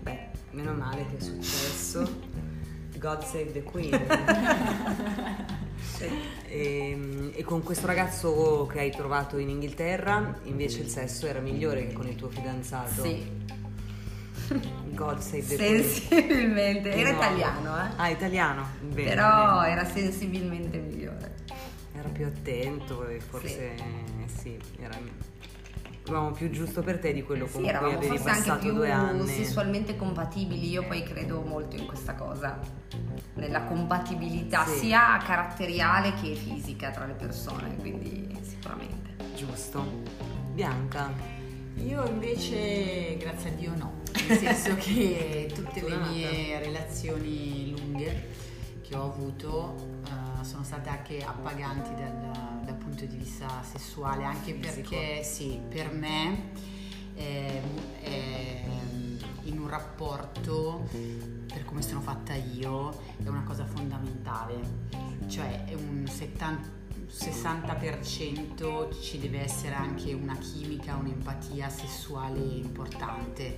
Beh, 0.01 0.29
meno 0.51 0.73
male 0.73 1.05
che 1.05 1.17
è 1.17 1.19
successo. 1.19 2.35
God 2.97 3.23
save 3.23 3.51
the 3.51 3.61
Queen. 3.61 3.93
e, 6.47 7.31
e 7.35 7.43
con 7.43 7.61
questo 7.61 7.85
ragazzo 7.85 8.67
che 8.71 8.79
hai 8.79 8.89
trovato 8.89 9.37
in 9.37 9.49
Inghilterra, 9.49 10.39
invece 10.45 10.81
il 10.81 10.87
sesso 10.87 11.27
era 11.27 11.39
migliore 11.39 11.85
che 11.85 11.93
con 11.93 12.07
il 12.07 12.15
tuo 12.15 12.29
fidanzato. 12.29 13.03
Sì, 13.03 13.45
God 14.93 15.19
save 15.19 15.45
the 15.45 15.55
sensibilmente. 15.57 16.91
Era 16.91 17.11
No. 17.11 17.17
italiano, 17.17 17.77
eh. 17.77 17.89
Ah, 17.97 18.09
italiano. 18.09 18.67
Bene, 18.81 19.09
Però 19.09 19.59
bene. 19.61 19.71
era 19.71 19.85
sensibilmente 19.85 20.77
migliore. 20.77 21.35
Era 21.93 22.09
più 22.09 22.25
attento 22.25 23.05
e 23.07 23.19
forse 23.19 23.73
sì, 24.27 24.57
era 24.79 24.97
eravamo 26.05 26.31
più 26.31 26.49
giusto 26.51 26.83
per 26.83 26.99
te 26.99 27.11
di 27.11 27.21
quello 27.21 27.43
con 27.47 27.51
Sì, 27.55 27.57
cui 27.59 27.67
eravamo 27.67 27.97
avevi 27.97 28.17
forse 28.17 28.29
anche 28.29 28.41
passato 28.43 28.59
più 28.61 28.73
due 28.73 28.91
anni. 28.91 29.27
sessualmente 29.27 29.95
compatibili. 29.97 30.69
Io 30.69 30.85
poi 30.85 31.03
credo 31.03 31.41
molto 31.41 31.75
in 31.75 31.85
questa 31.85 32.13
cosa, 32.13 32.57
nella 33.33 33.63
compatibilità 33.63 34.65
Sì. 34.65 34.77
sia 34.77 35.17
caratteriale 35.25 36.13
che 36.13 36.33
fisica 36.35 36.91
tra 36.91 37.05
le 37.05 37.13
persone, 37.13 37.75
quindi 37.75 38.25
sicuramente. 38.41 39.15
Giusto. 39.35 39.85
Bianca. 40.53 41.11
Io 41.84 42.05
invece, 42.07 43.17
grazie 43.17 43.50
a 43.50 43.53
Dio, 43.53 43.75
no. 43.75 44.01
Nel 44.27 44.38
senso 44.39 44.75
che 44.75 45.51
tutte 45.53 45.88
le 45.88 45.98
mie 45.98 46.60
relazioni 46.60 47.72
lunghe 47.77 48.46
che 48.81 48.96
ho 48.96 49.03
avuto 49.03 50.01
eh, 50.05 50.43
sono 50.43 50.63
state 50.63 50.89
anche 50.89 51.24
appaganti 51.24 51.93
dal, 51.96 52.63
dal 52.63 52.75
punto 52.75 53.05
di 53.05 53.17
vista 53.17 53.62
sessuale, 53.63 54.24
anche 54.24 54.53
Fisico. 54.53 54.89
perché 54.89 55.24
sì, 55.24 55.60
per 55.67 55.91
me 55.91 56.51
eh, 57.15 57.62
eh, 58.01 58.62
in 59.43 59.60
un 59.60 59.67
rapporto, 59.67 60.88
per 61.48 61.65
come 61.65 61.81
sono 61.81 62.01
fatta 62.01 62.34
io, 62.34 62.98
è 63.24 63.27
una 63.27 63.43
cosa 63.43 63.65
fondamentale, 63.65 64.60
cioè 65.27 65.65
è 65.65 65.74
un 65.74 66.05
70 66.07 66.76
60% 67.09 69.01
ci 69.01 69.19
deve 69.19 69.41
essere 69.43 69.75
anche 69.75 70.13
una 70.13 70.35
chimica, 70.37 70.95
un'empatia 70.95 71.69
sessuale 71.69 72.39
importante, 72.39 73.57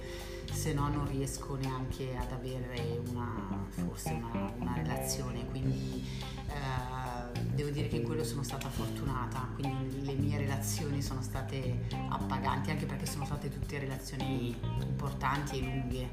se 0.51 0.73
no 0.73 0.87
non 0.89 1.07
riesco 1.07 1.55
neanche 1.55 2.15
ad 2.15 2.31
avere 2.31 3.01
una, 3.09 3.65
forse 3.69 4.11
una, 4.11 4.53
una 4.57 4.73
relazione, 4.75 5.45
quindi 5.47 6.03
eh, 6.47 7.39
devo 7.53 7.69
dire 7.69 7.87
che 7.87 7.97
in 7.97 8.03
quello 8.03 8.23
sono 8.23 8.43
stata 8.43 8.69
fortunata, 8.69 9.47
quindi 9.55 10.05
le 10.05 10.13
mie 10.13 10.37
relazioni 10.37 11.01
sono 11.01 11.21
state 11.21 11.87
appaganti, 12.09 12.71
anche 12.71 12.85
perché 12.85 13.05
sono 13.05 13.25
state 13.25 13.49
tutte 13.49 13.79
relazioni 13.79 14.55
importanti 14.81 15.59
e 15.59 15.61
lunghe, 15.63 16.09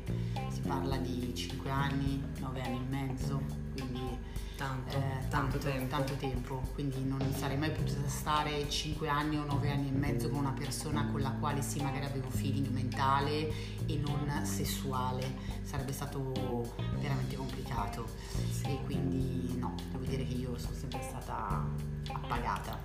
si 0.48 0.60
parla 0.60 0.96
di 0.96 1.34
5 1.34 1.70
anni, 1.70 2.22
9 2.40 2.62
anni 2.62 2.76
e 2.76 2.88
mezzo, 2.88 3.42
quindi 3.72 4.15
Tanto, 4.56 4.96
eh, 4.96 5.28
tanto, 5.28 5.58
tempo. 5.58 5.86
tanto 5.88 6.14
tempo, 6.14 6.62
quindi 6.72 7.04
non 7.04 7.20
sarei 7.34 7.58
mai 7.58 7.70
potuta 7.70 8.08
stare 8.08 8.66
5 8.68 9.06
anni 9.06 9.36
o 9.36 9.44
9 9.44 9.70
anni 9.70 9.88
e 9.88 9.92
mezzo 9.92 10.30
con 10.30 10.38
una 10.38 10.52
persona 10.52 11.06
con 11.10 11.20
la 11.20 11.30
quale 11.32 11.60
sì 11.60 11.82
magari 11.82 12.06
avevo 12.06 12.30
feeling 12.30 12.68
mentale 12.68 13.52
e 13.84 13.96
non 13.98 14.40
sessuale, 14.44 15.36
sarebbe 15.62 15.92
stato 15.92 16.74
veramente 16.98 17.36
complicato 17.36 18.06
e 18.64 18.78
quindi 18.84 19.58
no, 19.58 19.74
devo 19.92 20.04
dire 20.04 20.24
che 20.26 20.32
io 20.32 20.56
sono 20.56 20.74
sempre 20.74 21.02
stata 21.02 21.62
appagata. 22.12 22.78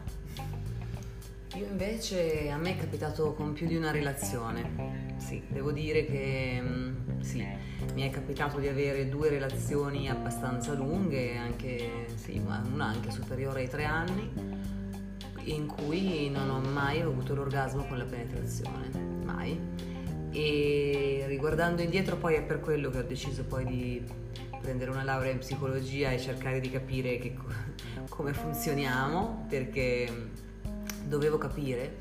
Io 1.56 1.68
invece 1.68 2.50
a 2.50 2.56
me 2.56 2.72
è 2.72 2.78
capitato 2.78 3.34
con 3.34 3.52
più 3.52 3.68
di 3.68 3.76
una 3.76 3.92
relazione. 3.92 5.16
Sì, 5.18 5.44
devo 5.50 5.74
dire 5.74 6.06
che 6.06 6.60
mm, 6.62 7.20
sì, 7.20 7.46
mi 7.94 8.04
è 8.04 8.10
capitato 8.10 8.58
di 8.58 8.70
avere 8.70 9.10
due 9.10 9.28
relazioni 9.28 10.10
abbastanza 10.10 10.74
lunghe, 10.74 11.36
anche, 11.36 12.06
sì, 12.16 12.38
una 12.38 12.86
anche 12.86 13.12
superiore 13.12 13.62
ai 13.62 13.70
tre 13.70 13.84
anni, 13.84 14.32
in 15.44 15.68
cui 15.68 16.30
non 16.30 16.50
ho 16.50 16.62
mai 16.62 17.02
avuto 17.02 17.36
l'orgasmo 17.36 17.86
con 17.86 17.98
la 17.98 18.06
penetrazione, 18.06 18.90
mai. 19.26 19.60
E 20.32 21.26
riguardando 21.28 21.82
indietro 21.82 22.16
poi 22.16 22.36
è 22.36 22.44
per 22.44 22.62
quello 22.62 22.90
che 22.90 23.00
ho 23.00 23.04
deciso 23.04 23.44
poi 23.44 23.66
di 23.66 24.02
prendere 24.62 24.90
una 24.90 25.04
laurea 25.04 25.34
in 25.34 25.40
psicologia 25.40 26.12
e 26.12 26.18
cercare 26.20 26.62
di 26.62 26.72
capire 26.72 27.18
che 27.18 27.34
co- 27.34 27.52
come 28.08 28.32
funzioniamo, 28.32 29.48
perché 29.50 30.40
dovevo 31.12 31.38
capire 31.38 31.98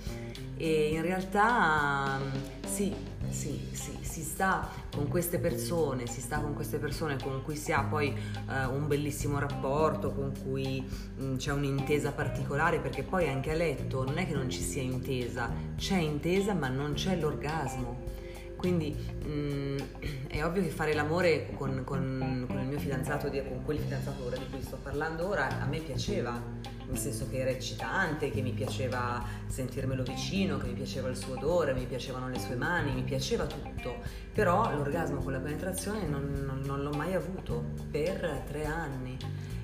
e 0.57 0.91
in 0.93 1.03
realtà 1.03 2.19
mm, 2.19 2.67
sì, 2.67 2.95
sì, 3.29 3.69
sì, 3.73 3.99
si 4.03 4.23
sta 4.23 4.69
con 4.95 5.09
queste 5.09 5.39
persone, 5.39 6.07
si 6.07 6.21
sta 6.21 6.39
con 6.39 6.55
queste 6.55 6.79
persone 6.79 7.17
con 7.21 7.43
cui 7.43 7.57
si 7.57 7.73
ha 7.73 7.83
poi 7.83 8.09
eh, 8.49 8.67
un 8.67 8.87
bellissimo 8.87 9.39
rapporto, 9.39 10.13
con 10.13 10.33
cui 10.45 10.81
mh, 11.17 11.37
c'è 11.37 11.53
un'intesa 11.53 12.13
particolare, 12.13 12.79
perché 12.79 13.03
poi 13.03 13.29
anche 13.29 13.51
a 13.51 13.55
letto 13.55 14.05
non 14.05 14.19
è 14.19 14.27
che 14.27 14.35
non 14.35 14.49
ci 14.49 14.61
sia 14.61 14.83
intesa, 14.83 15.51
c'è 15.77 15.97
intesa 15.97 16.53
ma 16.53 16.69
non 16.69 16.93
c'è 16.93 17.19
l'orgasmo. 17.19 18.09
Quindi 18.57 18.95
mh, 18.95 20.29
è 20.29 20.45
ovvio 20.45 20.63
che 20.63 20.69
fare 20.69 20.93
l'amore 20.93 21.55
con, 21.57 21.83
con, 21.85 22.45
con 22.47 22.61
il 22.61 22.67
mio 22.67 22.79
fidanzato, 22.79 23.31
con 23.31 23.63
quel 23.65 23.79
fidanzato 23.79 24.27
ora 24.27 24.37
di 24.37 24.45
cui 24.51 24.61
sto 24.61 24.77
parlando 24.83 25.27
ora, 25.27 25.63
a 25.63 25.65
me 25.65 25.79
piaceva, 25.79 26.79
nel 26.91 26.99
senso 26.99 27.29
che 27.31 27.39
era 27.39 27.51
eccitante, 27.51 28.31
che 28.31 28.43
mi 28.43 28.51
piaceva 28.53 29.25
sentirmelo 29.47 30.03
vicino, 30.03 30.59
che 30.59 30.67
mi 30.67 30.73
piaceva 30.75 31.09
il 31.09 31.17
suo 31.17 31.35
odore, 31.35 31.73
mi 31.73 31.87
piacevano 31.87 32.29
le 32.29 32.39
sue 32.39 32.57
mani, 32.57 32.93
mi 32.93 33.03
piaceva 33.03 33.47
tutto, 33.47 33.99
però 34.33 34.75
l'orgasmo 34.75 35.21
con 35.23 35.33
la 35.33 35.39
penetrazione 35.39 36.07
non, 36.07 36.43
non- 36.45 36.63
non 36.65 36.83
l'ho 36.83 36.91
mai 36.91 37.15
avuto 37.15 37.65
per 37.91 38.43
tre 38.47 38.65
anni. 38.65 39.17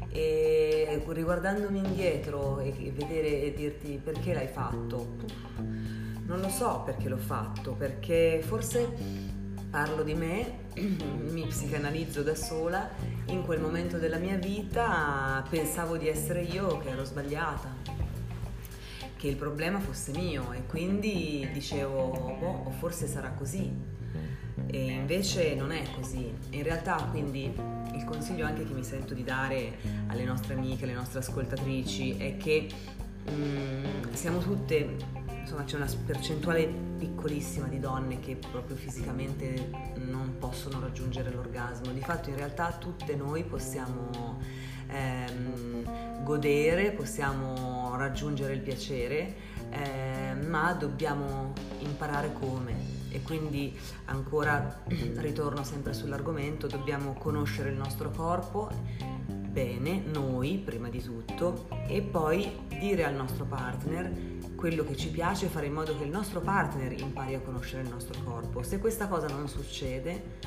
E 0.09 1.03
riguardandomi 1.07 1.79
indietro 1.79 2.61
e 2.61 2.73
vedere 2.95 3.43
e 3.43 3.53
dirti 3.55 4.01
perché 4.03 4.33
l'hai 4.33 4.47
fatto, 4.47 5.17
non 6.27 6.41
lo 6.41 6.49
so 6.49 6.83
perché 6.87 7.09
l'ho 7.09 7.19
fatto, 7.19 7.73
perché 7.73 8.41
forse 8.43 8.89
parlo 9.69 10.03
di 10.03 10.15
me, 10.15 10.61
mi 10.79 11.45
psicanalizzo 11.47 12.23
da 12.23 12.35
sola, 12.35 12.89
in 13.27 13.43
quel 13.43 13.61
momento 13.61 13.99
della 13.99 14.19
mia 14.19 14.37
vita 14.37 15.45
pensavo 15.49 15.97
di 15.97 16.09
essere 16.09 16.43
io 16.43 16.79
che 16.79 16.91
ero 16.91 17.05
sbagliata, 17.05 17.75
che 19.17 19.29
il 19.29 19.37
problema 19.37 19.81
fosse 19.81 20.13
mio 20.13 20.53
e 20.53 20.67
quindi 20.67 21.49
dicevo, 21.53 22.37
boh, 22.39 22.71
forse 22.79 23.07
sarà 23.07 23.31
così. 23.31 23.95
E 24.69 24.85
invece 24.85 25.55
non 25.55 25.73
è 25.73 25.83
così. 25.95 26.33
In 26.51 26.63
realtà 26.63 26.97
quindi 27.11 27.53
il 27.95 28.05
consiglio 28.05 28.47
anche 28.47 28.65
che 28.65 28.73
mi 28.73 28.85
sento 28.85 29.15
di 29.15 29.25
dare 29.25 29.79
alle 30.09 30.25
nostre 30.25 30.55
amiche, 30.55 30.85
alle 30.85 30.95
nostre 30.95 31.21
ascoltatrici 31.21 32.17
è 32.17 32.37
che 32.37 32.69
mm, 33.31 34.13
siamo 34.13 34.39
tutte, 34.39 34.97
insomma 35.47 35.63
c'è 35.63 35.77
una 35.77 35.89
percentuale 36.05 36.67
piccolissima 36.99 37.69
di 37.69 37.79
donne 37.79 38.19
che 38.19 38.35
proprio 38.35 38.75
fisicamente 38.75 39.71
non 39.95 40.39
possono 40.41 40.81
raggiungere 40.81 41.31
l'orgasmo. 41.31 41.93
Di 41.93 42.01
fatto 42.01 42.31
in 42.31 42.37
realtà 42.37 42.73
tutte 42.73 43.15
noi 43.15 43.45
possiamo 43.45 44.41
ehm, 44.89 46.25
godere, 46.25 46.91
possiamo 46.91 47.95
raggiungere 47.97 48.55
il 48.55 48.61
piacere, 48.61 49.37
eh, 49.71 50.35
ma 50.35 50.73
dobbiamo 50.73 51.53
imparare 51.79 52.33
come. 52.33 53.05
E 53.11 53.23
quindi 53.23 53.79
ancora 54.07 54.83
ritorno 55.15 55.63
sempre 55.63 55.93
sull'argomento, 55.93 56.67
dobbiamo 56.67 57.13
conoscere 57.13 57.71
il 57.71 57.77
nostro 57.77 58.11
corpo 58.11 59.15
bene, 59.57 60.03
noi 60.13 60.61
prima 60.63 60.91
di 60.91 61.03
tutto, 61.03 61.69
e 61.87 62.03
poi 62.03 62.51
dire 62.79 63.05
al 63.05 63.15
nostro 63.15 63.47
partner 63.47 64.36
quello 64.57 64.85
che 64.85 64.97
ci 64.97 65.11
piace 65.11 65.47
e 65.47 65.49
fare 65.49 65.67
in 65.67 65.75
modo 65.75 65.97
che 65.97 66.05
il 66.05 66.11
nostro 66.11 66.41
partner 66.41 66.93
impari 66.99 67.35
a 67.35 67.41
conoscere 67.41 67.83
il 67.83 67.89
nostro 67.89 68.21
corpo. 68.25 68.63
Se 68.63 68.79
questa 68.79 69.07
cosa 69.07 69.29
non 69.29 69.49
succede, 69.49 70.39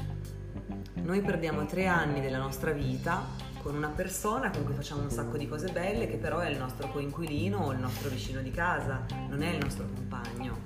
noi 0.96 1.22
perdiamo 1.22 1.66
tre 1.66 1.86
anni 1.86 2.20
della 2.20 2.40
nostra 2.40 2.72
vita 2.72 3.26
con 3.62 3.76
una 3.76 3.90
persona 3.90 4.50
con 4.50 4.64
cui 4.64 4.74
facciamo 4.74 5.04
un 5.04 5.12
sacco 5.12 5.38
di 5.38 5.48
cose 5.48 5.72
belle 5.72 6.08
che 6.08 6.18
però 6.18 6.40
è 6.40 6.50
il 6.50 6.58
nostro 6.58 6.90
coinquilino 6.90 7.58
o 7.58 7.72
il 7.72 7.80
nostro 7.80 8.10
vicino 8.10 8.42
di 8.42 8.52
casa, 8.52 9.06
non 9.30 9.42
è 9.42 9.52
il 9.52 9.60
nostro 9.60 9.86
compagno. 9.94 10.58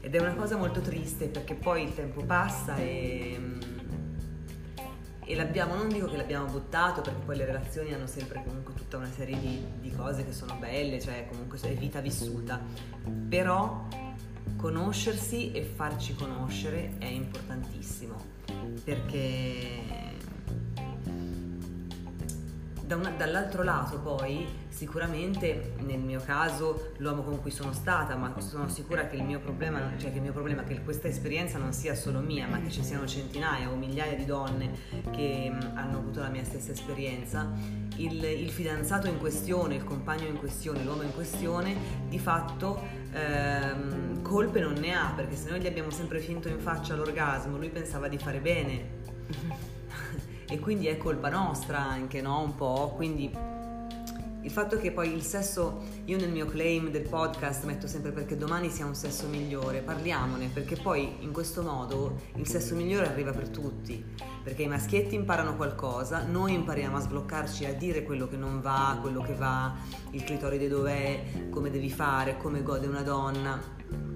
Ed 0.00 0.14
è 0.14 0.20
una 0.20 0.34
cosa 0.34 0.56
molto 0.56 0.80
triste 0.80 1.26
perché 1.26 1.54
poi 1.54 1.84
il 1.84 1.94
tempo 1.94 2.24
passa 2.24 2.76
e, 2.76 3.38
e 5.30 5.36
l'abbiamo, 5.36 5.76
non 5.76 5.88
dico 5.88 6.08
che 6.08 6.16
l'abbiamo 6.16 6.46
buttato 6.46 7.02
perché 7.02 7.20
poi 7.24 7.36
le 7.36 7.44
relazioni 7.44 7.94
hanno 7.94 8.08
sempre 8.08 8.42
comunque 8.44 8.74
tutta 8.74 8.96
una 8.96 9.10
serie 9.10 9.38
di, 9.38 9.64
di 9.80 9.92
cose 9.92 10.24
che 10.24 10.32
sono 10.32 10.56
belle, 10.56 11.00
cioè 11.00 11.26
comunque 11.28 11.56
è 11.60 11.74
vita 11.74 12.00
vissuta, 12.00 12.60
però 13.28 13.86
conoscersi 14.56 15.52
e 15.52 15.62
farci 15.62 16.14
conoscere 16.14 16.96
è 16.98 17.06
importantissimo 17.06 18.16
perché 18.82 20.09
da 22.90 22.96
una- 22.96 23.10
dall'altro 23.10 23.62
lato 23.62 24.00
poi 24.00 24.44
sicuramente 24.66 25.74
nel 25.78 26.00
mio 26.00 26.20
caso 26.24 26.90
l'uomo 26.96 27.22
con 27.22 27.40
cui 27.40 27.52
sono 27.52 27.72
stata 27.72 28.16
ma 28.16 28.34
sono 28.40 28.68
sicura 28.68 29.06
che 29.06 29.14
il 29.14 29.22
mio 29.22 29.38
problema 29.38 29.92
cioè 29.96 30.12
che 30.12 30.18
mio 30.18 30.32
problema 30.32 30.64
che 30.64 30.82
questa 30.82 31.06
esperienza 31.06 31.56
non 31.56 31.72
sia 31.72 31.94
solo 31.94 32.18
mia 32.18 32.48
ma 32.48 32.60
che 32.60 32.68
ci 32.68 32.82
siano 32.82 33.06
centinaia 33.06 33.70
o 33.70 33.76
migliaia 33.76 34.16
di 34.16 34.24
donne 34.24 34.72
che 35.12 35.52
hanno 35.74 35.98
avuto 35.98 36.18
la 36.18 36.28
mia 36.28 36.42
stessa 36.42 36.72
esperienza. 36.72 37.48
Il, 37.96 38.24
il 38.24 38.50
fidanzato 38.50 39.06
in 39.06 39.18
questione 39.18 39.76
il 39.76 39.84
compagno 39.84 40.26
in 40.26 40.38
questione 40.38 40.82
l'uomo 40.82 41.02
in 41.02 41.12
questione 41.12 41.76
di 42.08 42.18
fatto 42.18 42.82
ehm, 43.12 44.22
colpe 44.22 44.58
non 44.58 44.72
ne 44.72 44.94
ha 44.94 45.12
perché 45.14 45.36
se 45.36 45.50
noi 45.50 45.60
gli 45.60 45.66
abbiamo 45.66 45.90
sempre 45.90 46.18
finto 46.18 46.48
in 46.48 46.58
faccia 46.58 46.96
l'orgasmo 46.96 47.56
lui 47.56 47.68
pensava 47.68 48.08
di 48.08 48.18
fare 48.18 48.40
bene 48.40 48.98
e 50.50 50.58
quindi 50.58 50.88
è 50.88 50.96
colpa 50.96 51.28
nostra 51.28 51.78
anche, 51.78 52.20
no? 52.20 52.42
Un 52.42 52.54
po'. 52.56 52.92
Quindi 52.96 53.30
il 54.42 54.50
fatto 54.50 54.78
che 54.78 54.90
poi 54.90 55.12
il 55.12 55.22
sesso, 55.22 55.82
io 56.06 56.16
nel 56.16 56.30
mio 56.30 56.46
claim 56.46 56.90
del 56.90 57.06
podcast 57.06 57.64
metto 57.64 57.86
sempre 57.86 58.10
perché 58.10 58.36
domani 58.36 58.70
sia 58.70 58.86
un 58.86 58.94
sesso 58.94 59.26
migliore, 59.28 59.80
parliamone, 59.80 60.48
perché 60.52 60.76
poi 60.76 61.16
in 61.20 61.30
questo 61.30 61.62
modo 61.62 62.16
il 62.36 62.48
sesso 62.48 62.74
migliore 62.74 63.06
arriva 63.06 63.32
per 63.32 63.50
tutti, 63.50 64.02
perché 64.42 64.62
i 64.62 64.68
maschietti 64.68 65.14
imparano 65.14 65.56
qualcosa, 65.56 66.24
noi 66.24 66.54
impariamo 66.54 66.96
a 66.96 67.00
sbloccarci, 67.00 67.66
a 67.66 67.74
dire 67.74 68.02
quello 68.02 68.28
che 68.28 68.36
non 68.36 68.60
va, 68.60 68.98
quello 69.00 69.20
che 69.20 69.34
va, 69.34 69.74
il 70.12 70.24
clitoride 70.24 70.68
dov'è, 70.68 71.22
come 71.50 71.70
devi 71.70 71.90
fare, 71.90 72.38
come 72.38 72.62
gode 72.62 72.86
una 72.86 73.02
donna 73.02 74.09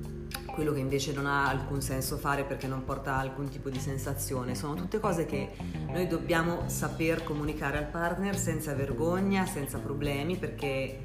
quello 0.55 0.73
che 0.73 0.79
invece 0.79 1.13
non 1.13 1.27
ha 1.27 1.49
alcun 1.49 1.83
senso 1.83 2.17
fare 2.17 2.45
perché 2.45 2.69
non 2.69 2.85
porta 2.85 3.17
alcun 3.17 3.49
tipo 3.49 3.69
di 3.69 3.81
sensazione. 3.81 4.55
Sono 4.55 4.75
tutte 4.75 5.01
cose 5.01 5.27
che 5.27 5.53
noi 5.89 6.07
dobbiamo 6.07 6.69
saper 6.69 7.25
comunicare 7.25 7.77
al 7.77 7.89
partner 7.89 8.39
senza 8.39 8.73
vergogna, 8.73 9.45
senza 9.47 9.79
problemi, 9.79 10.37
perché 10.37 11.03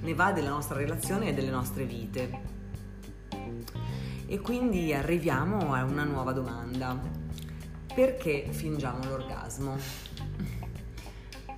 ne 0.00 0.14
va 0.14 0.32
della 0.32 0.50
nostra 0.50 0.76
relazione 0.76 1.28
e 1.28 1.34
delle 1.34 1.50
nostre 1.50 1.84
vite. 1.84 2.56
E 4.26 4.40
quindi 4.40 4.92
arriviamo 4.92 5.72
a 5.72 5.82
una 5.84 6.04
nuova 6.04 6.32
domanda. 6.32 6.96
Perché 7.94 8.48
fingiamo 8.50 9.02
l'orgasmo? 9.04 9.76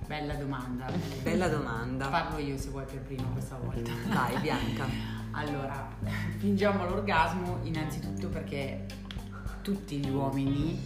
Bella 0.07 0.35
domanda. 0.35 0.85
Bella 1.21 1.49
domanda. 1.49 2.07
Parlo 2.07 2.37
io 2.37 2.57
se 2.57 2.69
vuoi 2.69 2.85
per 2.85 3.01
prima 3.01 3.27
questa 3.33 3.57
volta. 3.57 3.91
Vai 4.07 4.39
Bianca. 4.39 5.19
Allora, 5.31 5.89
fingiamo 6.37 6.85
l'orgasmo 6.85 7.59
innanzitutto 7.63 8.29
perché 8.29 8.85
tutti 9.61 9.97
gli 9.97 10.09
uomini 10.09 10.79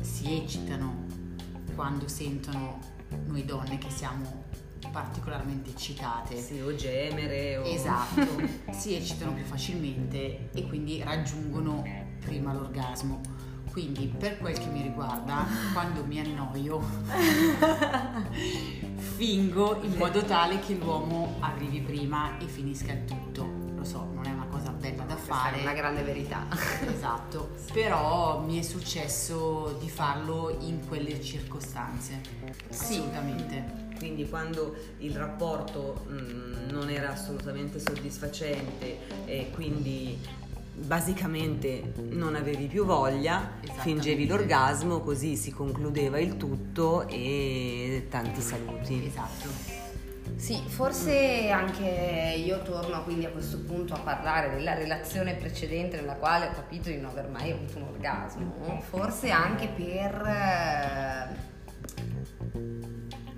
si 0.00 0.36
eccitano 0.36 1.06
quando 1.74 2.08
sentono 2.08 2.78
noi 3.26 3.44
donne 3.44 3.78
che 3.78 3.90
siamo 3.90 4.44
particolarmente 4.90 5.70
eccitate. 5.70 6.36
Sì, 6.36 6.60
o 6.60 6.74
gemere. 6.74 7.56
O... 7.56 7.64
Esatto, 7.64 8.26
si 8.70 8.94
eccitano 8.94 9.32
più 9.32 9.44
facilmente 9.44 10.50
e 10.52 10.66
quindi 10.66 11.02
raggiungono 11.02 11.82
prima 12.20 12.52
l'orgasmo. 12.52 13.20
Quindi 13.74 14.06
per 14.06 14.38
quel 14.38 14.56
che 14.56 14.66
mi 14.66 14.82
riguarda, 14.82 15.44
quando 15.72 16.04
mi 16.04 16.20
annoio, 16.20 16.80
fingo 19.16 19.80
in 19.82 19.96
modo 19.96 20.22
tale 20.22 20.60
che 20.60 20.76
l'uomo 20.76 21.38
arrivi 21.40 21.80
prima 21.80 22.38
e 22.38 22.46
finisca 22.46 22.92
il 22.92 23.04
tutto. 23.04 23.44
Lo 23.74 23.82
so, 23.82 24.06
non 24.14 24.26
è 24.26 24.30
una 24.30 24.46
cosa 24.48 24.70
bella 24.70 25.02
da 25.02 25.16
fare. 25.16 25.58
È 25.58 25.62
una 25.62 25.72
grande 25.72 26.02
verità. 26.02 26.46
Esatto, 26.86 27.50
però 27.72 28.38
mi 28.42 28.60
è 28.60 28.62
successo 28.62 29.76
di 29.80 29.88
farlo 29.88 30.56
in 30.60 30.86
quelle 30.86 31.20
circostanze. 31.20 32.20
Sì. 32.68 32.94
Assolutamente. 32.94 33.82
Quindi 33.98 34.28
quando 34.28 34.76
il 34.98 35.16
rapporto 35.16 36.04
mh, 36.06 36.70
non 36.70 36.90
era 36.90 37.10
assolutamente 37.10 37.80
soddisfacente 37.80 39.24
e 39.24 39.50
quindi 39.52 40.16
basicamente 40.74 41.92
non 42.10 42.34
avevi 42.34 42.66
più 42.66 42.84
voglia, 42.84 43.52
fingevi 43.78 44.26
l'orgasmo, 44.26 45.00
così 45.00 45.36
si 45.36 45.50
concludeva 45.52 46.18
il 46.18 46.36
tutto 46.36 47.06
e 47.08 48.06
tanti 48.10 48.40
saluti. 48.40 49.06
Esatto. 49.06 49.74
Sì, 50.36 50.60
forse 50.66 51.50
anche 51.50 52.34
io 52.44 52.62
torno 52.62 53.02
quindi 53.04 53.24
a 53.24 53.30
questo 53.30 53.60
punto 53.60 53.94
a 53.94 53.98
parlare 54.00 54.50
della 54.50 54.74
relazione 54.74 55.34
precedente 55.34 55.96
nella 55.96 56.16
quale 56.16 56.48
ho 56.48 56.52
capito 56.52 56.88
di 56.90 56.96
non 56.96 57.10
aver 57.10 57.28
mai 57.28 57.52
avuto 57.52 57.78
un 57.78 57.84
orgasmo, 57.84 58.82
forse 58.88 59.30
anche 59.30 59.68
per 59.68 60.22
eh, 60.26 61.36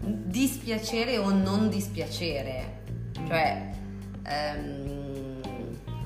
dispiacere 0.01 1.19
o 1.19 1.31
non 1.31 1.69
dispiacere, 1.69 2.83
cioè 3.27 3.71
ehm, 4.25 5.06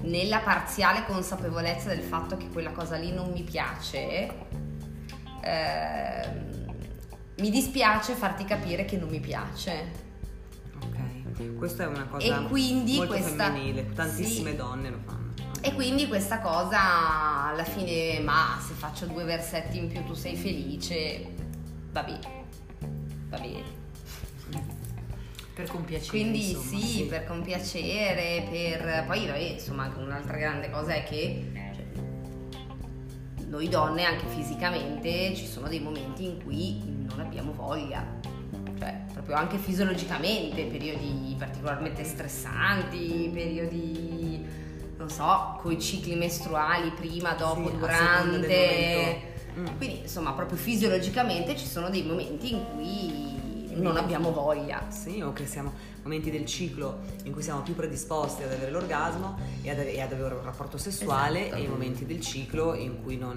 nella 0.02 0.38
parziale 0.40 1.04
consapevolezza 1.07 1.88
del 1.88 2.00
fatto 2.02 2.37
che 2.37 2.49
quella 2.49 2.71
cosa 2.73 2.97
lì 2.97 3.12
non 3.12 3.30
mi 3.30 3.42
piace, 3.42 4.33
ehm, 5.42 6.49
mi 7.38 7.50
dispiace 7.50 8.14
farti 8.14 8.45
capire 8.45 8.85
che 8.85 8.97
non 8.97 9.09
mi 9.09 9.21
piace. 9.21 10.09
Ok, 10.83 11.57
questa 11.57 11.85
è 11.85 11.87
una 11.87 12.04
cosa 12.07 12.25
E 12.25 12.47
quindi 12.49 12.97
molto 12.97 13.14
questa- 13.14 13.45
femminile, 13.45 13.92
tantissime 13.92 14.50
sì. 14.50 14.57
donne 14.57 14.90
lo 14.90 14.99
fanno. 15.04 15.19
E 15.62 15.75
quindi 15.75 16.09
questa 16.09 16.40
cosa 16.40 17.47
alla 17.49 17.64
fine, 17.64 18.21
ma 18.21 18.59
se 18.66 18.73
faccio 18.73 19.07
due 19.07 19.25
versetti 19.25 19.76
in 19.76 19.88
più 19.88 20.02
tu 20.04 20.14
sei 20.14 20.35
felice, 20.37 21.26
va 21.92 22.02
bene, 22.02 22.45
va 23.28 23.38
bene. 23.38 23.78
Per 25.61 25.69
compiacere. 25.69 26.09
Quindi 26.09 26.50
insomma, 26.52 26.81
sì, 26.81 27.02
per 27.05 27.26
compiacere, 27.26 28.47
per... 28.50 29.05
Poi 29.07 29.26
vabbè, 29.26 29.38
insomma 29.38 29.85
anche 29.85 29.99
un'altra 29.99 30.37
grande 30.38 30.71
cosa 30.71 30.95
è 30.95 31.02
che 31.02 31.52
cioè, 31.75 33.45
noi 33.47 33.69
donne 33.69 34.05
anche 34.05 34.25
fisicamente 34.35 35.35
ci 35.35 35.47
sono 35.47 35.69
dei 35.69 35.80
momenti 35.80 36.25
in 36.25 36.43
cui 36.43 36.80
non 37.08 37.21
abbiamo 37.21 37.52
voglia. 37.52 38.06
Cioè, 38.78 39.04
proprio 39.13 39.37
anche 39.37 39.58
fisiologicamente, 39.58 40.65
periodi 40.65 41.35
particolarmente 41.39 42.04
stressanti, 42.04 43.30
periodi, 43.30 44.43
non 44.97 45.11
so, 45.11 45.58
coi 45.61 45.78
cicli 45.78 46.17
mestruali, 46.17 46.91
prima, 46.93 47.35
dopo, 47.35 47.69
Sì, 47.69 47.76
durante. 47.76 49.28
Mm. 49.58 49.67
Quindi, 49.76 49.99
insomma, 50.02 50.32
proprio 50.32 50.56
fisiologicamente 50.56 51.54
ci 51.54 51.67
sono 51.67 51.91
dei 51.91 52.04
momenti 52.04 52.54
in 52.54 52.65
cui 52.73 53.20
non 53.80 53.97
abbiamo 53.97 54.32
voglia. 54.32 54.86
Sì, 54.90 55.21
o 55.21 55.32
che 55.32 55.47
siamo 55.47 55.73
momenti 56.02 56.30
del 56.30 56.47
ciclo 56.47 57.00
in 57.25 57.32
cui 57.32 57.43
siamo 57.43 57.60
più 57.60 57.75
predisposti 57.75 58.43
ad 58.43 58.52
avere 58.52 58.71
l'orgasmo 58.71 59.38
e 59.62 59.71
ad, 59.71 59.78
e 59.78 60.00
ad 60.00 60.12
avere 60.12 60.34
un 60.34 60.45
rapporto 60.45 60.78
sessuale 60.78 61.47
Esatto. 61.47 61.60
e 61.60 61.64
i 61.64 61.69
momenti 61.69 62.06
del 62.06 62.21
ciclo 62.21 62.75
in 62.75 63.02
cui 63.02 63.16
non... 63.19 63.34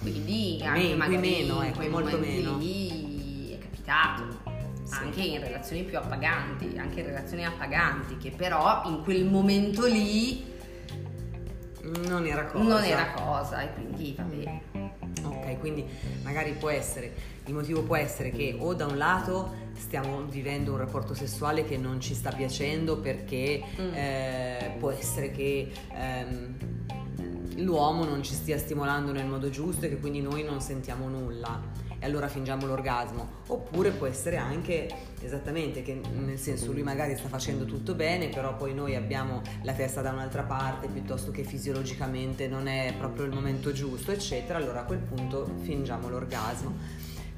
Quindi 0.00 0.60
anche 0.64 0.94
Meno, 0.94 1.04
in 1.04 1.20
meno, 1.20 1.54
in 1.56 1.62
ecco, 1.68 1.76
quei 1.76 1.88
molto 1.88 2.18
meno. 2.18 2.56
lì 2.56 3.52
è 3.52 3.58
capitato. 3.58 4.56
Sì. 4.84 4.94
Anche 4.94 5.20
in 5.20 5.40
relazioni 5.40 5.82
più 5.82 5.98
appaganti, 5.98 6.78
anche 6.78 7.00
in 7.00 7.06
relazioni 7.06 7.44
appaganti, 7.44 8.16
che 8.16 8.30
però 8.30 8.82
in 8.86 9.02
quel 9.02 9.26
momento 9.26 9.84
lì 9.84 10.42
Non 11.82 12.26
era 12.26 12.46
cosa. 12.46 12.64
non 12.64 12.82
era 12.84 13.10
cosa 13.12 13.60
e 13.62 13.74
quindi 13.74 14.14
va 14.16 14.22
bene. 14.24 14.62
Ok, 15.24 15.58
quindi 15.60 15.84
magari 16.22 16.52
può 16.52 16.70
essere, 16.70 17.12
il 17.46 17.52
motivo 17.54 17.82
può 17.82 17.96
essere 17.96 18.30
che 18.30 18.56
o 18.58 18.72
da 18.74 18.86
un 18.86 18.96
lato 18.96 19.66
stiamo 19.78 20.22
vivendo 20.26 20.72
un 20.72 20.78
rapporto 20.78 21.14
sessuale 21.14 21.64
che 21.64 21.76
non 21.76 22.00
ci 22.00 22.14
sta 22.14 22.30
piacendo 22.30 22.98
perché 22.98 23.62
Mm. 23.78 23.94
eh, 23.94 24.74
può 24.78 24.90
essere 24.90 25.30
che 25.30 25.70
ehm, 25.92 26.56
l'uomo 27.56 28.04
non 28.04 28.22
ci 28.22 28.34
stia 28.34 28.58
stimolando 28.58 29.12
nel 29.12 29.26
modo 29.26 29.50
giusto 29.50 29.86
e 29.86 29.88
che 29.88 29.98
quindi 29.98 30.20
noi 30.20 30.44
non 30.44 30.60
sentiamo 30.60 31.08
nulla 31.08 31.60
e 32.00 32.04
allora 32.06 32.28
fingiamo 32.28 32.66
l'orgasmo 32.66 33.28
oppure 33.48 33.90
può 33.90 34.06
essere 34.06 34.36
anche 34.36 34.88
esattamente 35.20 35.82
che 35.82 36.00
nel 36.14 36.38
senso 36.38 36.70
lui 36.70 36.82
magari 36.84 37.16
sta 37.16 37.26
facendo 37.28 37.64
tutto 37.64 37.94
bene 37.94 38.28
però 38.28 38.56
poi 38.56 38.72
noi 38.74 38.94
abbiamo 38.94 39.42
la 39.62 39.72
testa 39.72 40.00
da 40.00 40.12
un'altra 40.12 40.42
parte 40.42 40.86
piuttosto 40.86 41.32
che 41.32 41.42
fisiologicamente 41.42 42.46
non 42.46 42.68
è 42.68 42.94
proprio 42.96 43.24
il 43.24 43.32
momento 43.32 43.72
giusto 43.72 44.12
eccetera 44.12 44.58
allora 44.58 44.80
a 44.82 44.84
quel 44.84 45.00
punto 45.00 45.50
fingiamo 45.62 46.08
l'orgasmo 46.08 46.76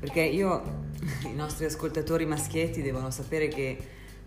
perché 0.01 0.23
io 0.23 0.89
i 1.31 1.35
nostri 1.35 1.67
ascoltatori 1.67 2.27
maschietti 2.27 2.83
devono 2.83 3.11
sapere 3.11 3.49
che 3.49 3.79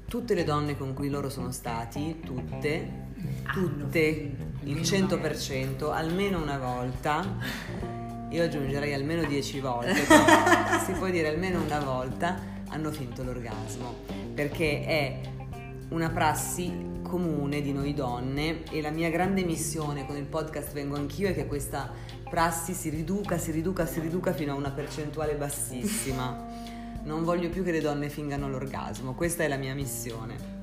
tutte 0.05 0.33
le 0.33 0.43
donne 0.43 0.77
con 0.77 0.93
cui 0.93 1.09
loro 1.09 1.29
sono 1.29 1.51
stati 1.51 2.21
tutte 2.23 3.01
tutte 3.51 4.36
il 4.63 4.77
100% 4.77 5.91
almeno 5.91 6.41
una 6.41 6.57
volta 6.57 7.38
io 8.33 8.43
aggiungerei 8.43 8.93
almeno 8.93 9.23
10 9.25 9.59
volte, 9.59 9.93
si 10.86 10.91
può 10.93 11.07
dire 11.09 11.27
almeno 11.27 11.62
una 11.62 11.79
volta 11.79 12.36
hanno 12.69 12.91
finto 12.91 13.23
l'orgasmo, 13.23 13.93
perché 14.33 14.83
è 14.86 15.21
una 15.89 16.09
prassi 16.09 16.92
comune 17.13 17.62
di 17.62 17.73
noi 17.73 17.93
donne 17.93 18.63
e 18.71 18.82
la 18.82 18.89
mia 18.89 19.12
grande 19.12 19.43
missione 19.43 20.08
con 20.08 20.17
il 20.17 20.26
podcast 20.26 20.73
Vengo 20.73 20.95
Anch'io 20.95 21.28
è 21.28 21.36
che 21.36 21.45
questa 21.45 21.91
prassi 22.28 22.73
si 22.73 22.89
riduca, 22.89 23.38
si 23.38 23.52
riduca, 23.52 23.86
si 23.86 23.99
riduca 23.99 24.34
fino 24.34 24.54
a 24.54 24.56
una 24.56 24.71
percentuale 24.71 25.36
bassissima. 25.36 26.43
Non 27.04 27.23
voglio 27.23 27.49
più 27.49 27.63
che 27.63 27.69
le 27.69 27.82
donne 27.82 28.10
fingano 28.10 28.49
l'orgasmo, 28.49 29.13
questa 29.13 29.43
è 29.43 29.47
la 29.47 29.58
mia 29.58 29.76
missione. 29.76 30.62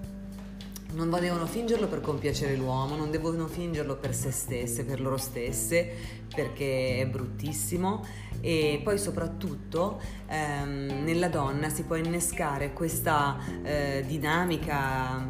Non 0.94 1.08
devono 1.08 1.46
fingerlo 1.46 1.86
per 1.86 2.00
compiacere 2.00 2.56
l'uomo, 2.56 2.96
non 2.96 3.12
devono 3.12 3.46
fingerlo 3.46 3.94
per 3.94 4.12
se 4.12 4.32
stesse, 4.32 4.84
per 4.84 5.00
loro 5.00 5.18
stesse, 5.18 5.88
perché 6.34 6.98
è 6.98 7.06
bruttissimo. 7.06 8.04
E 8.40 8.80
poi 8.82 8.98
soprattutto 8.98 10.00
ehm, 10.26 11.04
nella 11.04 11.28
donna 11.28 11.68
si 11.68 11.84
può 11.84 11.94
innescare 11.94 12.72
questa 12.72 13.38
eh, 13.62 14.02
dinamica 14.04 15.24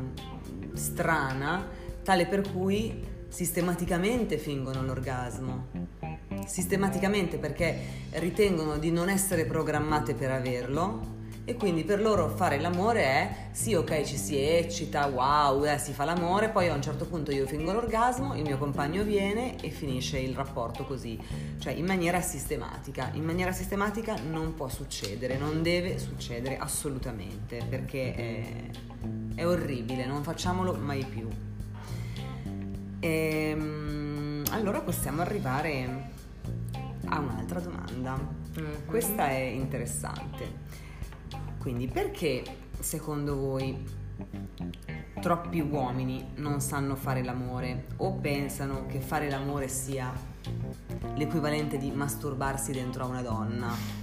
strana, 0.74 1.66
tale 2.02 2.26
per 2.26 2.50
cui 2.50 3.06
sistematicamente 3.28 4.38
fingono 4.38 4.82
l'orgasmo. 4.82 5.68
Sistematicamente 6.46 7.38
perché 7.38 7.78
ritengono 8.12 8.78
di 8.78 8.90
non 8.90 9.08
essere 9.08 9.44
programmate 9.44 10.14
per 10.14 10.30
averlo 10.30 11.18
e 11.44 11.56
quindi 11.56 11.84
per 11.84 12.00
loro 12.00 12.28
fare 12.28 12.60
l'amore 12.60 13.02
è 13.02 13.34
sì 13.50 13.74
ok 13.74 14.02
ci 14.02 14.16
si 14.16 14.38
eccita, 14.38 15.06
wow, 15.06 15.64
eh, 15.64 15.78
si 15.78 15.92
fa 15.92 16.04
l'amore, 16.04 16.50
poi 16.50 16.68
a 16.68 16.74
un 16.74 16.82
certo 16.82 17.06
punto 17.06 17.32
io 17.32 17.46
fingo 17.46 17.72
l'orgasmo, 17.72 18.36
il 18.36 18.42
mio 18.42 18.58
compagno 18.58 19.02
viene 19.02 19.56
e 19.60 19.70
finisce 19.70 20.18
il 20.18 20.34
rapporto 20.34 20.84
così, 20.84 21.18
cioè 21.58 21.72
in 21.72 21.86
maniera 21.86 22.20
sistematica. 22.20 23.10
In 23.14 23.24
maniera 23.24 23.52
sistematica 23.52 24.16
non 24.30 24.54
può 24.54 24.68
succedere, 24.68 25.38
non 25.38 25.62
deve 25.62 25.98
succedere 25.98 26.56
assolutamente 26.56 27.64
perché 27.68 28.14
è, 28.14 28.44
è 29.34 29.46
orribile, 29.46 30.06
non 30.06 30.22
facciamolo 30.22 30.74
mai 30.74 31.04
più. 31.04 31.28
Ehm, 33.00 34.44
allora 34.50 34.80
possiamo 34.80 35.22
arrivare 35.22 36.10
a 37.06 37.18
un'altra 37.18 37.60
domanda. 37.60 38.18
Questa 38.84 39.28
è 39.28 39.38
interessante. 39.38 40.68
Quindi 41.58 41.86
perché 41.88 42.42
secondo 42.78 43.36
voi 43.36 43.98
troppi 45.20 45.60
uomini 45.60 46.32
non 46.36 46.60
sanno 46.60 46.96
fare 46.96 47.22
l'amore 47.22 47.86
o 47.96 48.14
pensano 48.14 48.86
che 48.86 49.00
fare 49.00 49.28
l'amore 49.28 49.68
sia 49.68 50.12
l'equivalente 51.14 51.76
di 51.76 51.90
masturbarsi 51.90 52.72
dentro 52.72 53.04
a 53.04 53.06
una 53.06 53.22
donna. 53.22 53.99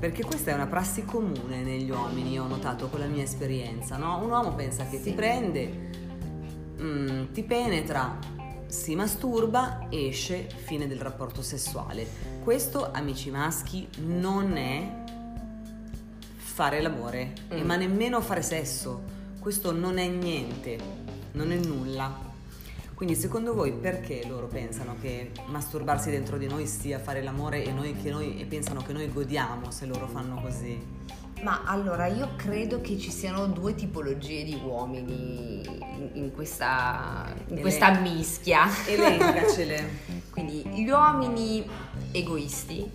Perché 0.00 0.24
questa 0.24 0.50
è 0.50 0.54
una 0.54 0.66
prassi 0.66 1.04
comune 1.04 1.62
negli 1.62 1.90
uomini, 1.90 2.40
ho 2.40 2.46
notato 2.46 2.88
con 2.88 3.00
la 3.00 3.06
mia 3.06 3.22
esperienza, 3.22 3.98
no? 3.98 4.16
Un 4.24 4.30
uomo 4.30 4.54
pensa 4.54 4.86
che 4.86 4.96
Sì. 4.96 5.02
ti 5.02 5.12
prende, 5.12 5.90
mm, 6.80 7.24
ti 7.32 7.42
penetra, 7.42 8.16
si 8.66 8.94
masturba, 8.94 9.88
esce, 9.90 10.48
fine 10.64 10.88
del 10.88 11.00
rapporto 11.00 11.42
sessuale. 11.42 12.06
Questo, 12.42 12.90
amici 12.90 13.30
maschi, 13.30 13.86
non 13.98 14.56
è 14.56 14.90
fare 16.36 16.80
l'amore, 16.80 17.34
Mm. 17.54 17.66
ma 17.66 17.76
nemmeno 17.76 18.22
fare 18.22 18.40
sesso. 18.40 19.02
Questo 19.38 19.70
non 19.70 19.98
è 19.98 20.08
niente, 20.08 20.78
non 21.32 21.52
è 21.52 21.56
nulla. 21.56 22.28
Quindi 23.00 23.16
secondo 23.18 23.54
voi 23.54 23.72
perché 23.72 24.26
loro 24.28 24.46
pensano 24.46 24.94
che 25.00 25.30
masturbarsi 25.46 26.10
dentro 26.10 26.36
di 26.36 26.46
noi 26.46 26.66
sia 26.66 26.98
fare 26.98 27.22
l'amore 27.22 27.64
e, 27.64 27.72
noi, 27.72 27.96
che 27.96 28.10
noi, 28.10 28.38
e 28.38 28.44
pensano 28.44 28.82
che 28.82 28.92
noi 28.92 29.10
godiamo 29.10 29.70
se 29.70 29.86
loro 29.86 30.06
fanno 30.06 30.38
così? 30.38 30.78
Ma 31.42 31.62
allora 31.64 32.08
io 32.08 32.32
credo 32.36 32.82
che 32.82 32.98
ci 32.98 33.10
siano 33.10 33.46
due 33.46 33.74
tipologie 33.74 34.44
di 34.44 34.60
uomini 34.62 35.62
in, 35.64 36.10
in 36.12 36.30
questa, 36.34 37.32
in 37.46 37.52
Ele- 37.52 37.60
questa 37.62 37.98
mischia. 38.00 38.68
Elencacele. 38.86 39.88
Quindi 40.28 40.62
gli 40.68 40.86
uomini 40.90 41.64
egoisti, 42.12 42.86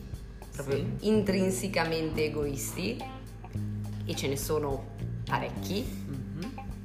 proprio 0.55 0.85
Sì. 0.99 1.07
intrinsecamente 1.07 2.25
egoisti, 2.25 3.03
e 4.05 4.15
ce 4.15 4.27
ne 4.27 4.37
sono 4.37 4.85
parecchi, 5.25 5.83
Mhm. 5.83 6.24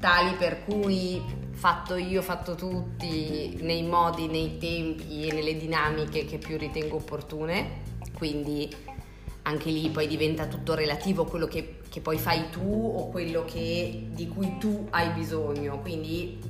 Tali 0.01 0.35
per 0.35 0.65
cui 0.65 1.23
fatto 1.53 1.95
io, 1.95 2.23
fatto 2.23 2.55
tutti, 2.55 3.59
nei 3.61 3.83
modi, 3.83 4.27
nei 4.27 4.57
tempi 4.57 5.29
e 5.29 5.33
nelle 5.33 5.57
dinamiche 5.57 6.25
che 6.25 6.39
più 6.39 6.57
ritengo 6.57 6.97
opportune. 6.97 7.83
Quindi 8.15 8.75
anche 9.43 9.71
lì 9.71 9.91
poi 9.91 10.07
diventa 10.07 10.47
tutto 10.47 10.75
relativo 10.75 11.25
quello 11.25 11.47
che, 11.47 11.81
che 11.89 12.01
poi 12.01 12.19
fai 12.19 12.49
tu 12.51 12.95
o 12.97 13.09
quello 13.11 13.45
che- 13.45 14.09
di 14.11 14.27
cui 14.27 14.57
tu 14.59 14.87
hai 14.91 15.11
bisogno. 15.11 15.79
Quindi 15.81 16.41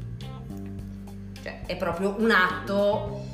cioè, 1.43 1.63
è 1.67 1.77
proprio 1.77 2.15
un 2.19 2.31
atto 2.31 3.25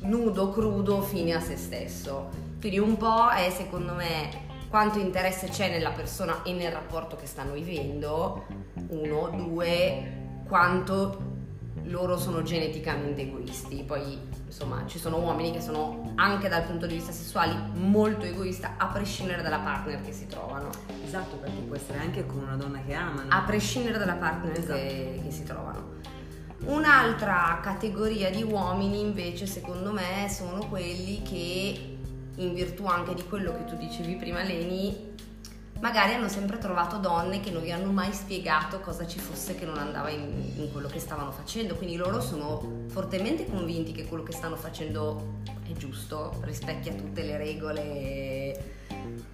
nudo, 0.00 0.50
crudo, 0.50 1.02
fine 1.02 1.34
a 1.34 1.40
se 1.40 1.56
stesso. 1.56 2.30
Quindi 2.58 2.78
un 2.78 2.96
po' 2.96 3.28
è 3.30 3.50
secondo 3.50 3.94
me 3.94 4.50
quanto 4.72 4.98
interesse 4.98 5.48
c'è 5.48 5.68
nella 5.68 5.90
persona 5.90 6.42
e 6.44 6.54
nel 6.54 6.72
rapporto 6.72 7.14
che 7.14 7.26
stanno 7.26 7.52
vivendo, 7.52 8.46
uno, 8.88 9.28
due, 9.28 10.40
quanto 10.48 11.30
loro 11.82 12.16
sono 12.16 12.42
geneticamente 12.42 13.20
egoisti. 13.20 13.84
Poi, 13.86 14.18
insomma, 14.46 14.82
ci 14.86 14.98
sono 14.98 15.18
uomini 15.18 15.52
che 15.52 15.60
sono 15.60 16.14
anche 16.14 16.48
dal 16.48 16.62
punto 16.62 16.86
di 16.86 16.94
vista 16.94 17.12
sessuale 17.12 17.54
molto 17.74 18.24
egoista, 18.24 18.76
a 18.78 18.86
prescindere 18.86 19.42
dalla 19.42 19.58
partner 19.58 20.00
che 20.00 20.12
si 20.12 20.26
trovano. 20.26 20.70
Esatto, 21.04 21.36
perché 21.36 21.60
può 21.66 21.76
essere 21.76 21.98
anche 21.98 22.24
con 22.24 22.38
una 22.38 22.56
donna 22.56 22.80
che 22.80 22.94
amano. 22.94 23.28
A 23.28 23.42
prescindere 23.42 23.98
dalla 23.98 24.14
partner 24.14 24.58
Esatto. 24.58 24.72
che, 24.72 25.20
che 25.22 25.30
si 25.30 25.42
trovano. 25.42 26.00
Un'altra 26.64 27.60
categoria 27.62 28.30
di 28.30 28.42
uomini 28.42 29.00
invece 29.00 29.44
secondo 29.44 29.92
me 29.92 30.30
sono 30.30 30.66
quelli 30.68 31.20
che 31.20 31.91
in 32.36 32.54
virtù 32.54 32.86
anche 32.86 33.14
di 33.14 33.24
quello 33.24 33.52
che 33.52 33.64
tu 33.64 33.76
dicevi 33.76 34.14
prima 34.16 34.42
Leni 34.42 35.10
magari 35.80 36.14
hanno 36.14 36.28
sempre 36.28 36.58
trovato 36.58 36.98
donne 36.98 37.40
che 37.40 37.50
non 37.50 37.62
gli 37.62 37.72
hanno 37.72 37.90
mai 37.90 38.12
spiegato 38.12 38.78
cosa 38.80 39.04
ci 39.06 39.18
fosse 39.18 39.56
che 39.56 39.64
non 39.64 39.78
andava 39.78 40.10
in, 40.10 40.52
in 40.56 40.70
quello 40.70 40.86
che 40.86 41.00
stavano 41.00 41.32
facendo. 41.32 41.74
Quindi 41.74 41.96
loro 41.96 42.20
sono 42.20 42.84
fortemente 42.86 43.46
convinti 43.46 43.90
che 43.90 44.06
quello 44.06 44.22
che 44.22 44.32
stanno 44.32 44.54
facendo 44.54 45.40
è 45.68 45.72
giusto 45.72 46.40
rispecchia 46.44 46.92
tutte 46.92 47.24
le 47.24 47.36
regole 47.36 48.64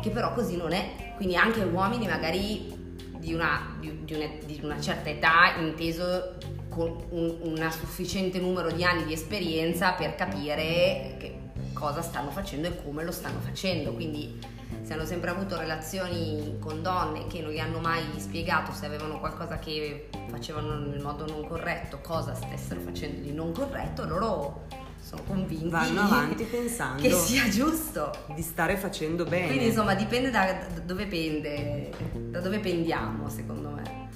che 0.01 0.09
però 0.11 0.33
così 0.33 0.57
non 0.57 0.73
è. 0.73 1.13
Quindi 1.17 1.37
anche 1.37 1.61
uomini 1.63 2.07
magari 2.07 2.75
di 3.19 3.35
una, 3.35 3.77
di- 3.79 4.05
di 4.05 4.15
una- 4.15 4.31
di 4.47 4.61
una 4.63 4.81
certa 4.81 5.11
età 5.11 5.55
inteso 5.59 6.37
con 6.71 6.97
un, 7.11 7.37
una 7.43 7.71
sufficiente 7.71 8.39
numero 8.39 8.71
di 8.71 8.85
anni 8.85 9.05
di 9.05 9.13
esperienza 9.13 9.93
per 9.93 10.15
capire 10.15 11.17
che 11.19 11.39
cosa 11.79 12.03
stanno 12.03 12.31
facendo 12.31 12.67
e 12.69 12.83
come 12.83 13.05
lo 13.05 13.13
stanno 13.13 13.39
facendo. 13.41 13.93
Quindi 13.93 14.39
se 14.83 14.93
hanno 14.93 15.07
sempre 15.07 15.31
avuto 15.31 15.57
relazioni 15.57 16.57
con 16.59 16.83
donne 16.83 17.27
che 17.29 17.41
non 17.41 17.53
gli 17.53 17.59
hanno 17.59 17.79
mai 17.79 18.03
spiegato 18.17 18.73
se 18.73 18.87
avevano 18.87 19.19
qualcosa 19.21 19.59
che 19.59 20.09
facevano 20.29 20.75
nel 20.75 21.01
modo 21.01 21.25
non 21.27 21.47
corretto, 21.47 22.01
cosa 22.03 22.35
stessero 22.35 22.81
facendo 22.81 23.21
di 23.21 23.33
non 23.33 23.53
corretto, 23.53 24.05
loro 24.05 24.67
sono 25.01 25.23
convinti 25.27 25.69
Vanno 25.69 26.01
avanti 26.03 26.45
pensando 26.45 27.01
che 27.01 27.13
sia 27.13 27.49
giusto. 27.49 28.11
di 28.35 28.43
stare 28.43 28.77
facendo 28.77 29.25
bene. 29.25 29.47
Quindi 29.47 29.67
insomma 29.67 29.95
dipende 29.95 30.31
da, 30.31 30.53
da 30.75 30.81
dove 30.81 31.07
pende, 31.07 31.91
da 32.13 32.41
dove 32.41 32.59
pendiamo 32.59 33.29
secondo 33.29 33.71
me. 33.71 34.07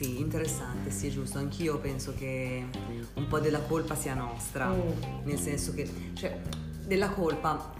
Sì, 0.00 0.18
interessante, 0.18 0.90
sì, 0.90 1.08
è 1.08 1.10
giusto. 1.10 1.36
Anch'io 1.36 1.78
penso 1.78 2.14
che 2.16 2.64
un 3.12 3.26
po' 3.26 3.38
della 3.38 3.60
colpa 3.60 3.94
sia 3.94 4.14
nostra, 4.14 4.68
Mm. 4.68 5.24
nel 5.24 5.38
senso 5.38 5.74
che, 5.74 5.86
cioè, 6.14 6.40
della 6.86 7.10
colpa, 7.10 7.74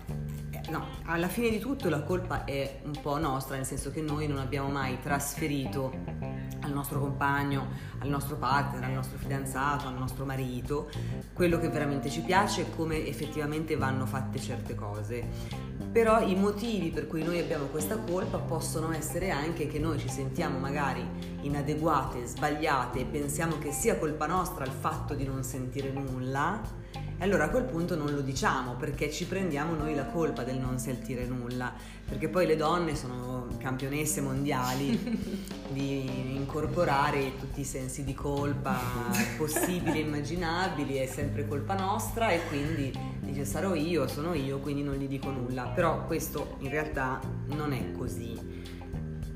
eh, 0.51 0.71
no, 0.71 0.85
alla 1.07 1.29
fine 1.29 1.49
di 1.49 1.59
tutto 1.59 1.89
la 1.89 2.03
colpa 2.03 2.45
è 2.45 2.81
un 2.85 2.99
po' 3.01 3.17
nostra, 3.17 3.57
nel 3.57 3.65
senso 3.65 3.91
che 3.91 4.03
noi 4.03 4.27
non 4.29 4.37
abbiamo 4.37 4.69
mai 4.69 5.01
trasferito 5.01 5.95
al 6.61 6.73
nostro 6.73 7.01
compagno, 7.01 7.69
al 8.01 8.09
nostro 8.11 8.37
partner, 8.37 8.85
al 8.85 8.93
nostro 8.93 9.17
fidanzato, 9.17 9.89
al 9.89 9.97
nostro 9.97 10.27
marito, 10.27 10.91
quello 11.33 11.59
che 11.59 11.71
veramente 11.71 12.11
ci 12.11 12.21
piace 12.21 12.61
e 12.61 12.71
come 12.77 13.07
effettivamente 13.07 13.77
vanno 13.77 14.05
fatte 14.05 14.39
certe 14.39 14.75
cose. 14.75 15.27
Però 15.93 16.21
i 16.21 16.37
motivi 16.37 16.91
per 16.91 17.09
cui 17.09 17.25
noi 17.25 17.41
abbiamo 17.41 17.65
questa 17.65 17.99
colpa 17.99 18.39
possono 18.39 18.93
essere 18.93 19.31
anche 19.31 19.67
che 19.67 19.81
noi 19.81 19.99
ci 19.99 20.09
sentiamo 20.09 20.57
magari 20.59 21.05
inadeguate, 21.41 22.27
sbagliate 22.27 23.01
e 23.01 23.05
pensiamo 23.07 23.59
che 23.59 23.73
sia 23.73 23.99
colpa 23.99 24.27
nostra 24.27 24.65
il 24.65 24.71
fatto 24.71 25.15
di 25.15 25.25
non 25.25 25.43
sentire 25.43 25.91
nulla. 25.91 26.63
E 27.21 27.25
allora 27.25 27.45
a 27.45 27.49
quel 27.51 27.65
punto 27.65 27.97
non 27.97 28.15
lo 28.15 28.23
diciamo 28.23 28.77
perché 28.77 29.11
ci 29.11 29.27
prendiamo 29.27 29.75
noi 29.75 29.95
la 29.95 30.07
colpa 30.07 30.43
del 30.43 30.57
non 30.57 30.79
sentire 30.79 31.27
nulla, 31.27 31.71
perché 32.09 32.31
poi 32.31 32.47
le 32.47 32.57
donne 32.57 32.97
sono 32.97 33.47
campionesse 33.59 34.23
mondiali 34.23 34.99
di 35.69 36.35
incorporare 36.35 37.37
tutti 37.39 37.61
i 37.61 37.65
sensi 37.65 38.05
di 38.05 38.15
colpa 38.15 38.81
possibili 39.37 39.99
e 39.99 40.05
immaginabili, 40.05 40.95
è 40.95 41.05
sempre 41.05 41.47
colpa 41.47 41.75
nostra 41.75 42.31
e 42.31 42.41
quindi 42.47 42.91
dice 43.21 43.45
sarò 43.45 43.75
io, 43.75 44.09
sono 44.09 44.33
io, 44.33 44.59
quindi 44.61 44.83
non 44.83 44.95
gli 44.95 45.07
dico 45.07 45.29
nulla. 45.29 45.65
Però 45.75 46.07
questo 46.07 46.57
in 46.61 46.71
realtà 46.71 47.21
non 47.49 47.75
è 47.75 47.93
così. 47.93 48.35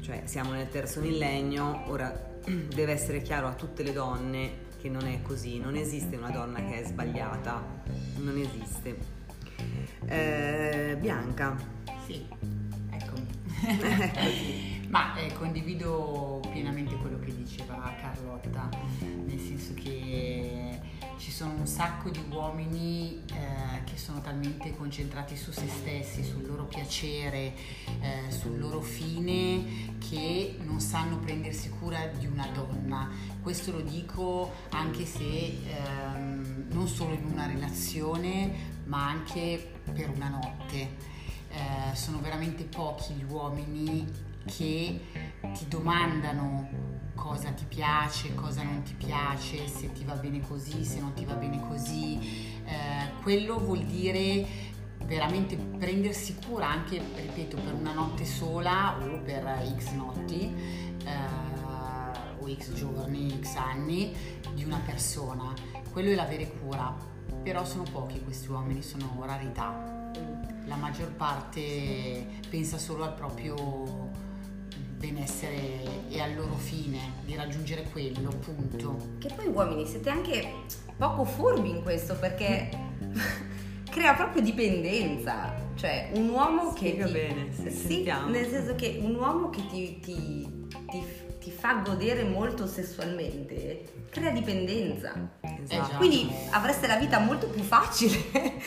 Cioè 0.01 0.23
siamo 0.25 0.53
nel 0.53 0.71
terzo 0.71 1.01
millennio, 1.01 1.83
ora 1.89 2.11
deve 2.49 2.93
essere 2.93 3.21
chiaro 3.21 3.47
a 3.47 3.53
tutte 3.53 3.83
le 3.83 3.93
donne 3.93 4.64
che 4.85 4.91
non 4.91 5.07
è 5.07 5.23
così, 5.23 5.59
non 5.59 5.77
esiste 5.77 6.15
una 6.17 6.29
donna 6.29 6.63
che 6.63 6.83
è 6.83 6.85
sbagliata, 6.85 7.65
non 8.19 8.37
esiste. 8.37 8.99
Eh, 10.05 10.99
Bianca, 11.01 11.57
Sì, 12.05 12.27
eccomi. 12.91 13.27
Ma 14.91 15.17
eh, 15.17 15.33
condivido 15.33 16.43
pienamente 16.53 16.97
quello 16.97 17.19
che 17.19 17.35
diceva 17.35 17.95
Carlotta, 17.99 18.69
sono 21.35 21.55
un 21.59 21.67
sacco 21.67 22.11
di 22.11 22.23
uomini 22.31 23.21
eh, 23.27 23.83
che 23.83 23.97
sono 23.97 24.21
talmente 24.21 24.73
concentrati 24.77 25.37
su 25.37 25.51
se 25.51 25.67
stessi, 25.67 26.23
sul 26.23 26.47
loro 26.47 26.63
piacere, 26.67 27.55
eh, 28.01 28.31
sul 28.31 28.57
loro 28.57 28.81
fine, 28.81 29.97
che 29.99 30.59
non 30.63 30.79
sanno 30.79 31.19
prendersi 31.19 31.71
cura 31.71 32.07
di 32.07 32.27
una 32.27 32.47
donna. 32.55 33.11
Questo 33.43 33.73
lo 33.73 33.81
dico 33.81 34.53
anche 34.71 35.05
se 35.05 35.59
ehm, 35.67 36.67
non 36.71 36.87
solo 36.87 37.15
in 37.15 37.25
una 37.25 37.47
relazione, 37.47 38.83
ma 38.85 39.09
anche 39.09 39.73
per 39.93 40.11
una 40.11 40.29
notte. 40.29 41.13
Eh, 41.49 41.97
sono 41.97 42.21
veramente 42.21 42.63
pochi 42.63 43.13
gli 43.15 43.25
uomini 43.25 44.07
che 44.45 45.01
ti 45.53 45.67
domandano 45.67 46.94
cosa 47.15 47.51
ti 47.51 47.65
piace, 47.65 48.35
cosa 48.35 48.63
non 48.63 48.83
ti 48.83 48.95
piace, 48.95 49.67
se 49.69 49.93
ti 49.93 50.05
va 50.05 50.15
bene 50.15 50.41
così, 50.41 50.85
se 50.85 51.01
non 51.01 51.13
ti 51.15 51.25
va 51.25 51.35
bene 51.35 51.61
così. 51.69 52.19
Eh, 52.65 53.23
quello 53.23 53.59
vuol 53.59 53.85
dire 53.85 54.73
veramente 55.05 55.57
prendersi 55.57 56.37
cura 56.47 56.69
anche, 56.69 56.99
ripeto, 56.99 57.57
per 57.57 57.75
una 57.75 57.93
notte 57.93 58.25
sola 58.25 58.97
o 58.99 59.19
per 59.21 59.63
x 59.79 59.93
notti 59.93 60.53
eh, 61.05 62.41
o 62.41 62.49
x 62.49 62.73
giorni, 62.73 63.39
x 63.41 63.57
anni 63.57 64.15
di 64.53 64.65
una 64.65 64.81
persona. 64.85 65.53
Quello 65.91 66.11
è 66.11 66.15
l'avere 66.15 66.51
cura, 66.59 66.95
però 67.43 67.65
sono 67.65 67.85
pochi 67.91 68.23
questi 68.23 68.51
uomini, 68.51 68.83
sono 68.83 69.23
rarità. 69.25 70.11
La 70.67 70.77
maggior 70.77 71.13
parte 71.13 72.27
pensa 72.49 72.79
solo 72.79 73.05
al 73.05 73.15
proprio 73.15 74.11
benessere 75.05 75.83
e 76.09 76.21
al 76.21 76.35
loro 76.35 76.55
fine, 76.55 76.99
di 77.25 77.35
raggiungere 77.35 77.85
quello, 77.93 78.31
punto. 78.45 78.97
Che 79.19 79.29
poi 79.35 79.47
uomini 79.47 79.87
siete 79.87 80.09
anche 80.11 80.49
poco 80.97 81.25
furbi 81.25 81.71
in 81.71 81.83
questo 81.83 82.15
perché 82.15 82.69
crea 83.91 84.15
proprio 84.15 84.43
dipendenza. 84.43 85.55
Cioè 85.75 86.11
un 86.15 86.29
uomo 86.29 86.71
Spiega 86.75 87.05
che... 87.07 87.13
Ti, 87.13 87.13
bene, 87.35 87.53
se 87.53 87.71
sì, 87.71 87.87
sentiamo. 87.89 88.29
nel 88.31 88.47
senso 88.49 88.75
che 88.75 88.99
un 89.03 89.15
uomo 89.17 89.51
che 89.51 89.61
ti, 89.69 89.99
ti- 90.01 90.67
ti- 90.91 91.05
ti 91.41 91.51
fa 91.51 91.83
godere 91.85 92.23
molto 92.23 92.67
sessualmente 92.67 93.83
crea 94.09 94.31
dipendenza. 94.31 95.13
Esatto. 95.69 95.97
Quindi 95.97 96.31
avreste 96.51 96.87
la 96.87 96.97
vita 96.97 97.19
molto 97.19 97.49
più 97.49 97.63
facile 97.63 98.17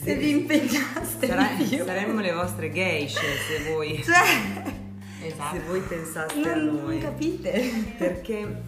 se 0.00 0.14
vi 0.14 0.30
impegnaste 0.30 1.26
più. 1.66 1.84
saremmo 1.84 2.20
le 2.20 2.32
vostre 2.32 2.70
geishe 2.70 3.18
se 3.48 3.72
voi, 3.72 4.02
Cioè, 4.04 4.79
Esatto. 5.22 5.56
se 5.56 5.62
voi 5.64 5.80
pensaste 5.80 6.50
a 6.50 6.54
non, 6.54 6.64
non 6.66 6.84
noi. 6.84 6.98
capite. 6.98 7.60
Perché, 7.98 8.62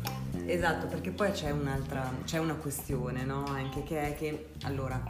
esatto, 0.46 0.86
perché 0.86 1.10
poi 1.10 1.30
c'è 1.30 1.50
un'altra, 1.50 2.12
c'è 2.24 2.38
una 2.38 2.54
questione, 2.54 3.24
no? 3.24 3.44
Anche 3.44 3.82
che 3.82 4.08
è 4.08 4.14
che, 4.14 4.50
allora, 4.64 5.02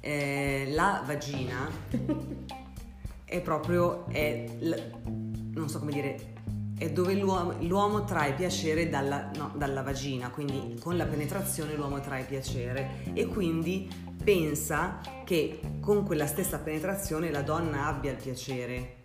eh, 0.00 0.68
la 0.70 1.02
vagina 1.04 1.68
è 3.24 3.40
proprio, 3.40 4.06
è 4.06 4.44
non 4.60 5.68
so 5.68 5.78
come 5.78 5.92
dire, 5.92 6.34
è 6.78 6.90
dove 6.90 7.14
l'uomo, 7.14 7.54
l'uomo 7.60 8.04
trae 8.04 8.34
piacere 8.34 8.88
dalla, 8.88 9.30
no, 9.36 9.52
dalla 9.56 9.82
vagina, 9.82 10.30
quindi 10.30 10.78
con 10.80 10.96
la 10.96 11.06
penetrazione 11.06 11.74
l'uomo 11.74 12.00
trae 12.00 12.24
piacere 12.24 13.02
e 13.14 13.26
quindi 13.26 13.88
pensa 14.22 15.00
che 15.24 15.60
con 15.80 16.04
quella 16.04 16.26
stessa 16.26 16.58
penetrazione 16.58 17.30
la 17.30 17.42
donna 17.42 17.86
abbia 17.86 18.10
il 18.10 18.18
piacere. 18.18 18.95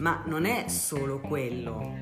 Ma 0.00 0.22
non 0.24 0.46
è 0.46 0.66
solo 0.68 1.20
quello, 1.20 1.94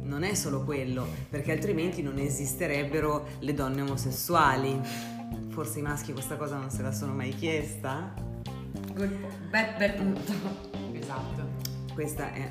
non 0.00 0.22
è 0.22 0.32
solo 0.32 0.64
quello, 0.64 1.06
perché 1.28 1.52
altrimenti 1.52 2.00
non 2.00 2.16
esisterebbero 2.16 3.26
le 3.40 3.52
donne 3.52 3.82
omosessuali. 3.82 4.80
Forse 5.50 5.80
i 5.80 5.82
maschi 5.82 6.12
questa 6.14 6.36
cosa 6.36 6.56
non 6.56 6.70
se 6.70 6.80
la 6.80 6.92
sono 6.92 7.12
mai 7.12 7.34
chiesta? 7.34 8.14
Bel, 8.94 9.74
bel 9.76 9.94
punto. 9.96 10.32
Esatto. 10.92 11.46
Questa 11.92 12.32
è 12.32 12.50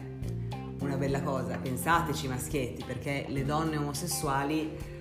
una 0.82 0.98
bella 0.98 1.24
cosa, 1.24 1.58
pensateci 1.58 2.28
maschietti, 2.28 2.84
perché 2.86 3.26
le 3.30 3.44
donne 3.44 3.78
omosessuali 3.78 4.94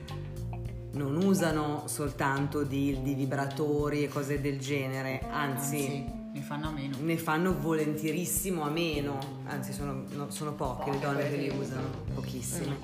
non 0.92 1.16
usano 1.22 1.82
soltanto 1.88 2.62
di, 2.62 3.02
di 3.02 3.12
vibratori 3.12 4.04
e 4.04 4.08
cose 4.08 4.40
del 4.40 4.58
genere, 4.58 5.20
anzi 5.30 6.22
ne 6.34 6.40
fanno 6.40 6.68
a 6.68 6.72
meno. 6.72 6.96
ne 7.00 7.16
fanno 7.16 7.56
volentierissimo 7.56 8.62
a 8.62 8.68
meno, 8.68 9.42
anzi 9.44 9.72
sono, 9.72 10.04
no, 10.08 10.30
sono 10.30 10.52
poche 10.52 10.90
le 10.90 10.98
donne 10.98 11.30
che 11.30 11.36
li 11.36 11.48
usano, 11.48 11.88
pochissime. 12.12 12.76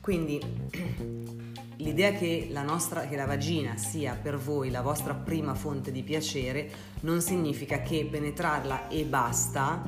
Quindi 0.00 0.40
l'idea 1.76 2.12
che 2.12 2.48
la, 2.50 2.62
nostra, 2.62 3.06
che 3.06 3.16
la 3.16 3.26
vagina 3.26 3.76
sia 3.76 4.14
per 4.14 4.38
voi 4.38 4.70
la 4.70 4.80
vostra 4.80 5.14
prima 5.14 5.54
fonte 5.54 5.92
di 5.92 6.02
piacere 6.02 6.70
non 7.00 7.20
significa 7.20 7.82
che 7.82 8.08
penetrarla 8.10 8.88
e 8.88 9.04
basta, 9.04 9.84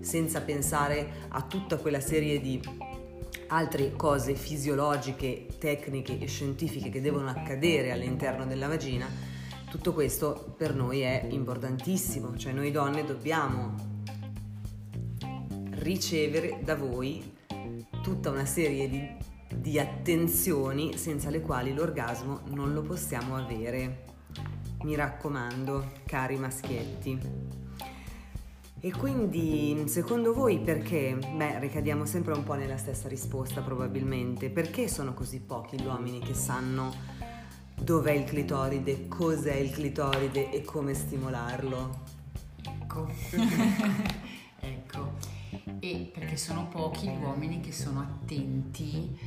senza 0.00 0.40
pensare 0.40 1.26
a 1.30 1.42
tutta 1.42 1.78
quella 1.78 2.00
serie 2.00 2.40
di 2.40 2.60
altre 3.48 3.92
cose 3.96 4.36
fisiologiche, 4.36 5.46
tecniche 5.58 6.16
e 6.16 6.26
scientifiche 6.26 6.90
che 6.90 7.00
devono 7.00 7.28
accadere 7.28 7.90
all'interno 7.90 8.46
della 8.46 8.68
vagina, 8.68 9.06
tutto 9.72 9.94
questo 9.94 10.52
per 10.54 10.74
noi 10.74 11.00
è 11.00 11.28
importantissimo, 11.30 12.36
cioè 12.36 12.52
noi 12.52 12.70
donne 12.70 13.06
dobbiamo 13.06 13.74
ricevere 15.76 16.60
da 16.62 16.76
voi 16.76 17.38
tutta 18.02 18.28
una 18.28 18.44
serie 18.44 18.90
di, 18.90 19.02
di 19.48 19.78
attenzioni 19.80 20.98
senza 20.98 21.30
le 21.30 21.40
quali 21.40 21.72
l'orgasmo 21.72 22.40
non 22.48 22.74
lo 22.74 22.82
possiamo 22.82 23.34
avere. 23.34 24.04
Mi 24.82 24.94
raccomando, 24.94 25.92
cari 26.04 26.36
maschietti. 26.36 27.18
E 28.78 28.92
quindi, 28.92 29.84
secondo 29.86 30.34
voi 30.34 30.58
perché? 30.60 31.16
Beh, 31.34 31.60
ricadiamo 31.60 32.04
sempre 32.04 32.34
un 32.34 32.44
po' 32.44 32.54
nella 32.54 32.76
stessa 32.76 33.08
risposta 33.08 33.62
probabilmente. 33.62 34.50
Perché 34.50 34.86
sono 34.86 35.14
così 35.14 35.40
pochi 35.40 35.80
gli 35.80 35.86
uomini 35.86 36.18
che 36.18 36.34
sanno 36.34 37.21
dov'è 37.82 38.12
il 38.12 38.24
clitoride, 38.24 39.08
cos'è 39.08 39.54
il 39.54 39.70
clitoride 39.70 40.50
e 40.50 40.62
come 40.62 40.94
stimolarlo? 40.94 42.00
Ecco. 42.64 43.08
ecco. 44.60 45.12
E 45.80 46.10
perché 46.12 46.36
sono 46.36 46.68
pochi 46.68 47.08
gli 47.08 47.22
uomini 47.22 47.60
che 47.60 47.72
sono 47.72 48.00
attenti 48.00 49.18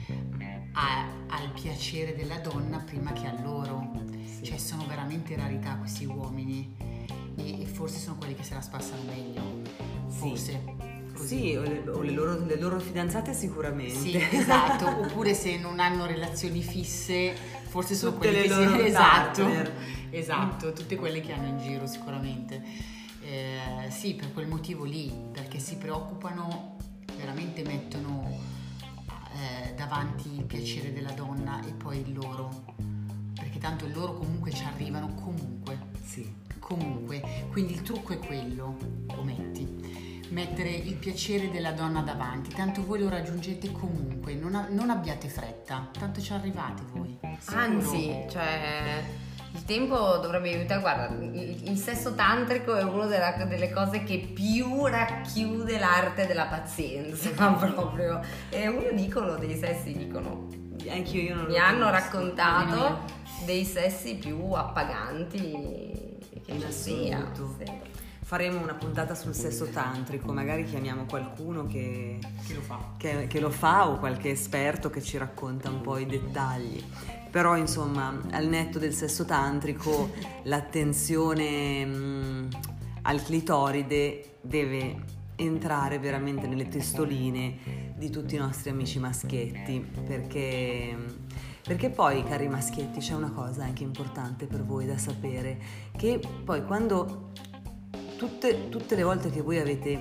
a- 0.74 1.08
al 1.28 1.52
piacere 1.54 2.16
della 2.16 2.40
donna 2.40 2.78
prima 2.80 3.12
che 3.12 3.28
a 3.28 3.42
loro. 3.42 3.92
Sì. 4.24 4.44
Cioè 4.44 4.58
sono 4.58 4.86
veramente 4.88 5.36
rarità 5.36 5.76
questi 5.76 6.06
uomini 6.06 6.76
e, 7.36 7.62
e 7.62 7.66
forse 7.66 8.00
sono 8.00 8.18
quelli 8.18 8.36
che 8.36 8.44
se 8.44 8.54
la 8.54 8.62
spassano 8.62 9.04
meglio. 9.04 9.42
Forse. 10.08 10.64
Così. 10.64 10.95
Sì, 11.24 11.56
o, 11.56 11.62
le, 11.62 11.84
o 11.90 12.02
le 12.02 12.12
loro, 12.12 12.44
le 12.46 12.60
loro 12.60 12.80
fidanzate 12.80 13.34
sicuramente. 13.34 13.94
Sì, 13.96 14.16
esatto. 14.32 14.88
Oppure 14.88 15.34
se 15.34 15.58
non 15.58 15.80
hanno 15.80 16.06
relazioni 16.06 16.62
fisse, 16.62 17.36
forse 17.68 17.96
sono 17.96 18.14
Tutte 18.14 18.28
quelle 18.28 18.42
le 18.42 18.48
che 18.48 18.54
loro 18.54 18.78
si... 18.78 18.82
Esatto, 18.86 19.48
esatto, 20.10 20.74
tutte 20.74 20.96
quelle 20.96 21.20
che 21.22 21.32
hanno 21.34 21.48
in 21.48 21.60
giro 21.60 21.88
sicuramente. 21.88 22.62
Eh, 23.22 23.90
sì, 23.90 24.14
per 24.16 24.32
quel 24.34 24.48
motivo 24.48 24.84
lì, 24.84 25.12
perché 25.32 25.60
si 25.60 25.78
preoccupano, 25.78 26.76
veramente 27.18 27.64
mettono 27.64 28.30
eh, 29.34 29.74
davanti 29.74 30.34
il 30.36 30.44
piacere 30.44 30.94
della 30.94 31.12
donna 31.12 31.60
e 31.66 31.72
poi 31.72 32.00
il 32.02 32.14
loro. 32.14 32.74
Perché 33.36 33.58
tanto 33.60 33.88
loro 33.94 34.14
comunque 34.14 34.52
ci 34.52 34.64
arrivano 34.64 35.14
comunque 35.16 35.78
Sì. 36.04 36.44
comunque. 36.60 37.22
Quindi 37.52 37.74
il 37.74 37.82
trucco 37.82 38.14
è 38.14 38.20
quello, 38.20 38.78
ometti, 39.16 40.15
mettere 40.30 40.70
il 40.70 40.96
piacere 40.96 41.50
della 41.52 41.72
donna 41.72 42.02
davanti, 42.02 42.54
tanto 42.54 42.84
voi 42.86 43.00
lo 43.00 43.10
raggiungete 43.10 43.72
comunque, 43.72 44.34
non, 44.34 44.56
a- 44.56 44.68
non 44.70 44.90
abbiate 44.90 45.28
fretta, 45.30 45.90
tanto 45.98 46.22
ci 46.22 46.34
arrivate 46.34 46.84
voi. 46.94 47.18
sicuro. 47.40 47.60
Anzi, 47.60 48.26
cioè, 48.30 49.04
il 49.54 49.64
tempo 49.66 50.18
dovrebbe 50.18 50.54
aiutare. 50.54 50.82
Guarda, 50.82 51.16
il, 51.16 51.70
il 51.70 51.78
sesso 51.78 52.14
tantrico 52.16 52.76
è 52.76 52.84
una 52.84 53.06
della- 53.06 53.46
delle 53.46 53.72
cose 53.72 54.04
che 54.04 54.18
più 54.34 54.86
racchiude 54.86 55.78
l'arte 55.80 56.26
della 56.28 56.46
pazienza, 56.46 57.30
proprio. 57.56 58.20
E 58.50 58.68
uno 58.68 58.92
dicono 58.94 59.36
dei 59.38 59.56
sessi, 59.58 59.94
dicono. 59.94 60.48
Anche 60.90 61.18
io 61.18 61.36
non 61.36 61.46
Mi 61.46 61.54
lo 61.54 61.60
hanno 61.64 61.90
raccontato 61.90 63.00
dei 63.46 63.64
sessi 63.66 64.16
più 64.16 64.52
appaganti 64.52 66.18
che 66.46 66.60
ci 66.60 66.72
sia. 66.72 67.32
Sì. 67.34 67.72
Faremo 68.26 68.60
una 68.60 68.74
puntata 68.74 69.14
sul 69.14 69.36
sesso 69.36 69.66
tantrico, 69.68 70.34
magari 70.34 70.64
chiamiamo 70.64 71.06
qualcuno 71.06 71.68
che, 71.68 72.18
Chi 72.44 72.56
lo 72.56 72.62
fa? 72.62 72.80
che- 72.98 73.28
che 73.28 73.40
lo 73.40 73.52
fa 73.52 73.88
o 73.88 74.00
qualche 74.00 74.32
esperto 74.32 74.90
che 74.90 75.00
ci 75.00 75.20
racconta 75.20 75.70
un 75.70 75.82
po' 75.82 76.00
i 76.00 76.08
dettagli. 76.08 76.84
Però 77.30 77.56
insomma, 77.56 78.20
al 78.32 78.48
netto 78.48 78.80
del 78.80 78.96
sesso 78.96 79.26
tantrico, 79.26 80.10
l'attenzione 80.46 81.86
mh, 81.86 82.48
al 83.04 83.22
clitoride 83.22 84.38
deve 84.42 85.04
entrare 85.36 86.00
veramente 86.00 86.48
nelle 86.48 86.68
testoline 86.68 87.94
di 87.96 88.10
tutti 88.10 88.34
i 88.34 88.40
nostri 88.40 88.72
amici 88.72 88.98
maschietti, 88.98 89.86
perché, 90.04 90.98
perché 91.62 91.92
poi, 91.92 92.24
cari 92.24 92.48
maschietti, 92.48 92.98
c'è 93.02 93.14
una 93.14 93.30
cosa 93.30 93.66
anche 93.66 93.84
importante 93.84 94.48
per 94.48 94.64
voi 94.64 94.88
da 94.88 94.98
sapere, 94.98 95.60
che 95.96 96.20
poi 96.44 96.66
quando 96.66 97.30
tutte, 98.18 98.70
tutte 98.70 98.96
le 98.96 99.04
volte 99.04 99.30
che 99.30 99.42
voi 99.42 99.60
avete 99.60 99.98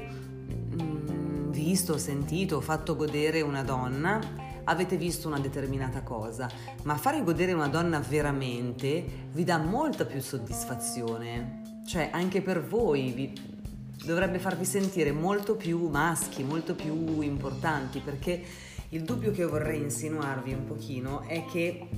mm, 0.80 1.50
visto, 1.50 1.98
sentito, 1.98 2.60
fatto 2.60 2.96
godere 2.96 3.40
una 3.40 3.62
donna, 3.62 4.20
avete 4.64 4.96
visto 4.96 5.28
una 5.28 5.38
determinata 5.38 6.02
cosa, 6.02 6.48
ma 6.82 6.96
fare 6.96 7.22
godere 7.22 7.52
una 7.52 7.68
donna 7.68 7.98
veramente 7.98 9.04
vi 9.32 9.44
dà 9.44 9.58
molta 9.58 10.04
più 10.04 10.20
soddisfazione. 10.20 11.82
Cioè, 11.86 12.10
anche 12.12 12.40
per 12.40 12.64
voi 12.66 13.10
vi- 13.10 13.32
dovrebbe 14.04 14.38
farvi 14.38 14.64
sentire 14.64 15.12
molto 15.12 15.54
più 15.54 15.88
maschi, 15.88 16.42
molto 16.42 16.74
più 16.74 17.20
importanti, 17.20 18.00
perché 18.00 18.42
il 18.90 19.02
dubbio 19.02 19.32
che 19.32 19.44
vorrei 19.44 19.80
insinuarvi 19.80 20.52
un 20.52 20.64
pochino 20.64 21.22
è 21.22 21.44
che 21.46 21.88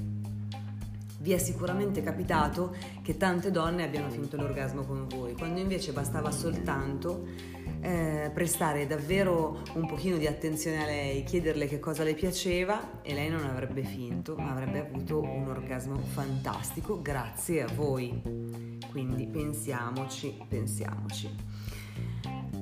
vi 1.27 1.33
è 1.33 1.39
sicuramente 1.39 2.05
capitato 2.05 2.73
che 3.03 3.17
tante 3.17 3.51
donne 3.51 3.83
abbiano 3.83 4.09
finto 4.11 4.37
l'orgasmo 4.37 4.85
con 4.85 5.09
voi, 5.09 5.33
quando 5.33 5.59
invece 5.59 5.91
bastava 5.91 6.31
soltanto 6.31 7.27
eh, 7.81 8.31
prestare 8.33 8.87
davvero 8.87 9.61
un 9.73 9.89
pochino 9.89 10.19
di 10.19 10.29
attenzione 10.29 10.85
a 10.85 10.87
lei, 10.87 11.25
chiederle 11.25 11.67
che 11.67 11.81
cosa 11.81 12.05
le 12.05 12.15
piaceva 12.15 13.03
e 13.03 13.13
lei 13.13 13.29
non 13.29 13.45
avrebbe 13.45 13.83
finto, 13.83 14.37
ma 14.37 14.53
avrebbe 14.53 14.79
avuto 14.79 15.21
un 15.21 15.49
orgasmo 15.49 15.99
fantastico 15.99 17.03
grazie 17.03 17.65
a 17.65 17.69
voi. 17.75 18.79
Quindi 18.89 19.27
pensiamoci, 19.27 20.33
pensiamoci. 20.47 21.29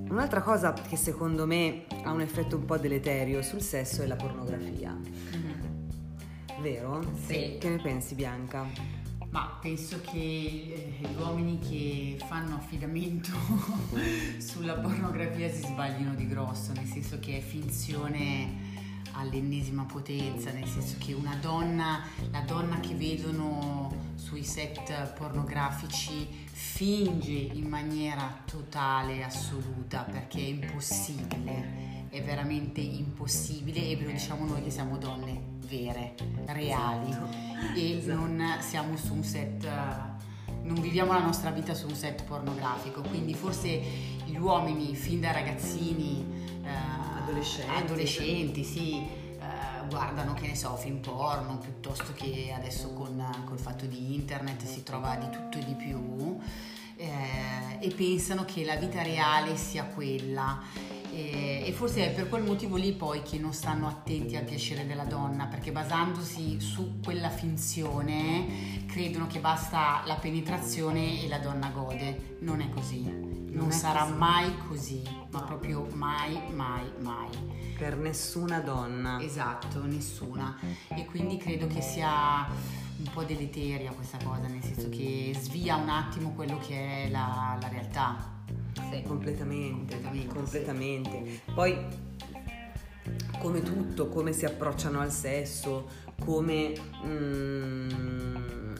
Un'altra 0.08 0.40
cosa 0.40 0.72
che 0.72 0.96
secondo 0.96 1.46
me 1.46 1.84
ha 2.02 2.12
un 2.12 2.22
effetto 2.22 2.56
un 2.56 2.64
po' 2.64 2.78
deleterio 2.78 3.42
sul 3.42 3.60
sesso 3.60 4.00
è 4.00 4.06
la 4.06 4.16
pornografia. 4.16 4.98
Vero? 6.64 7.04
Sì. 7.26 7.58
Che 7.60 7.68
ne 7.68 7.76
pensi 7.76 8.14
Bianca? 8.14 8.66
Ma 9.28 9.58
penso 9.60 10.00
che 10.00 10.16
eh, 10.16 10.96
gli 10.98 11.20
uomini 11.20 11.58
che 11.58 12.16
fanno 12.26 12.56
affidamento 12.56 13.32
sulla 14.40 14.72
pornografia 14.72 15.50
si 15.50 15.60
sbaglino 15.60 16.14
di 16.14 16.26
grosso, 16.26 16.72
nel 16.72 16.86
senso 16.86 17.18
che 17.20 17.36
è 17.36 17.40
finzione 17.42 18.72
all'ennesima 19.12 19.84
potenza, 19.84 20.52
nel 20.52 20.66
senso 20.66 20.96
che 20.98 21.12
una 21.12 21.36
donna, 21.38 22.02
la 22.30 22.40
donna 22.40 22.80
che 22.80 22.94
vedono 22.94 24.12
sui 24.14 24.42
set 24.42 25.12
pornografici 25.12 26.26
finge 26.50 27.30
in 27.30 27.68
maniera 27.68 28.42
totale, 28.46 29.22
assoluta, 29.22 30.00
perché 30.04 30.38
è 30.38 30.46
impossibile, 30.46 32.06
è 32.08 32.22
veramente 32.22 32.80
impossibile 32.80 33.86
e 33.86 33.96
ve 33.96 34.04
lo 34.06 34.12
diciamo 34.12 34.46
noi 34.46 34.62
che 34.62 34.70
siamo 34.70 34.96
donne 34.96 35.53
vere, 35.64 36.14
reali 36.46 37.10
esatto. 37.10 37.76
e 37.76 37.98
esatto. 37.98 38.18
non 38.18 38.56
siamo 38.60 38.96
su 38.96 39.14
un 39.14 39.22
set 39.22 39.66
non 40.64 40.80
viviamo 40.80 41.12
la 41.12 41.20
nostra 41.20 41.50
vita 41.50 41.74
su 41.74 41.86
un 41.86 41.94
set 41.94 42.24
pornografico, 42.24 43.02
quindi 43.02 43.34
forse 43.34 43.80
gli 44.24 44.36
uomini 44.36 44.94
fin 44.94 45.20
da 45.20 45.30
ragazzini 45.30 46.26
eh, 46.64 47.20
adolescenti, 47.22 47.70
adolescenti 47.70 48.64
sì, 48.64 48.96
eh, 48.96 49.86
guardano 49.88 50.32
che 50.34 50.46
ne 50.46 50.56
so 50.56 50.74
film 50.76 50.98
porno 50.98 51.58
piuttosto 51.58 52.12
che 52.14 52.52
adesso 52.56 52.92
con, 52.92 53.22
col 53.44 53.58
fatto 53.58 53.84
di 53.84 54.14
internet 54.14 54.64
si 54.64 54.82
trova 54.82 55.16
di 55.16 55.28
tutto 55.30 55.58
e 55.58 55.64
di 55.64 55.74
più 55.74 56.38
eh, 56.96 57.78
e 57.80 57.88
pensano 57.90 58.44
che 58.44 58.64
la 58.64 58.76
vita 58.76 59.02
reale 59.02 59.56
sia 59.56 59.84
quella 59.84 60.62
e, 61.14 61.72
forse 61.72 62.10
è 62.10 62.14
per 62.14 62.28
quel 62.28 62.42
motivo 62.42 62.76
lì 62.76 62.92
poi 62.92 63.22
che 63.22 63.38
non 63.38 63.52
stanno 63.52 63.88
attenti 63.88 64.36
al 64.36 64.44
piacere 64.44 64.86
della 64.86 65.04
donna 65.04 65.46
perché 65.46 65.72
basandosi 65.72 66.60
su 66.60 67.00
quella 67.02 67.30
finzione 67.30 68.84
credono 68.86 69.26
che 69.26 69.40
basta 69.40 70.02
la 70.06 70.14
penetrazione 70.14 71.22
e 71.22 71.28
la 71.28 71.38
donna 71.38 71.68
gode 71.68 72.36
non 72.40 72.60
è 72.60 72.68
così 72.68 73.34
non, 73.54 73.70
sarà 73.70 74.02
così. 74.02 74.14
mai 74.14 74.58
così, 74.66 75.02
ma 75.30 75.40
no. 75.40 75.44
proprio 75.46 75.86
mai, 75.92 76.40
mai, 76.52 76.90
mai. 77.00 77.28
Per 77.78 77.96
nessuna 77.96 78.60
donna. 78.60 79.20
Esatto, 79.20 79.84
nessuna. 79.84 80.58
E 80.88 81.04
quindi 81.04 81.36
credo 81.36 81.66
che 81.66 81.80
sia 81.80 82.46
un 82.96 83.10
po' 83.12 83.22
deleteria 83.22 83.92
questa 83.92 84.18
cosa, 84.22 84.46
nel 84.48 84.62
senso 84.62 84.88
che 84.88 85.32
svia 85.38 85.76
un 85.76 85.88
attimo 85.88 86.32
quello 86.32 86.58
che 86.58 87.04
è 87.04 87.10
la, 87.10 87.56
la 87.60 87.68
realtà. 87.68 88.33
Sì. 88.96 89.02
Completamente, 89.02 89.94
completamente. 90.00 90.34
completamente. 90.34 91.22
Sì. 91.24 91.40
Poi, 91.52 91.76
come 93.38 93.62
tutto, 93.62 94.08
come 94.08 94.32
si 94.32 94.44
approcciano 94.44 95.00
al 95.00 95.12
sesso, 95.12 95.88
come... 96.18 96.72
Mm, 97.04 98.24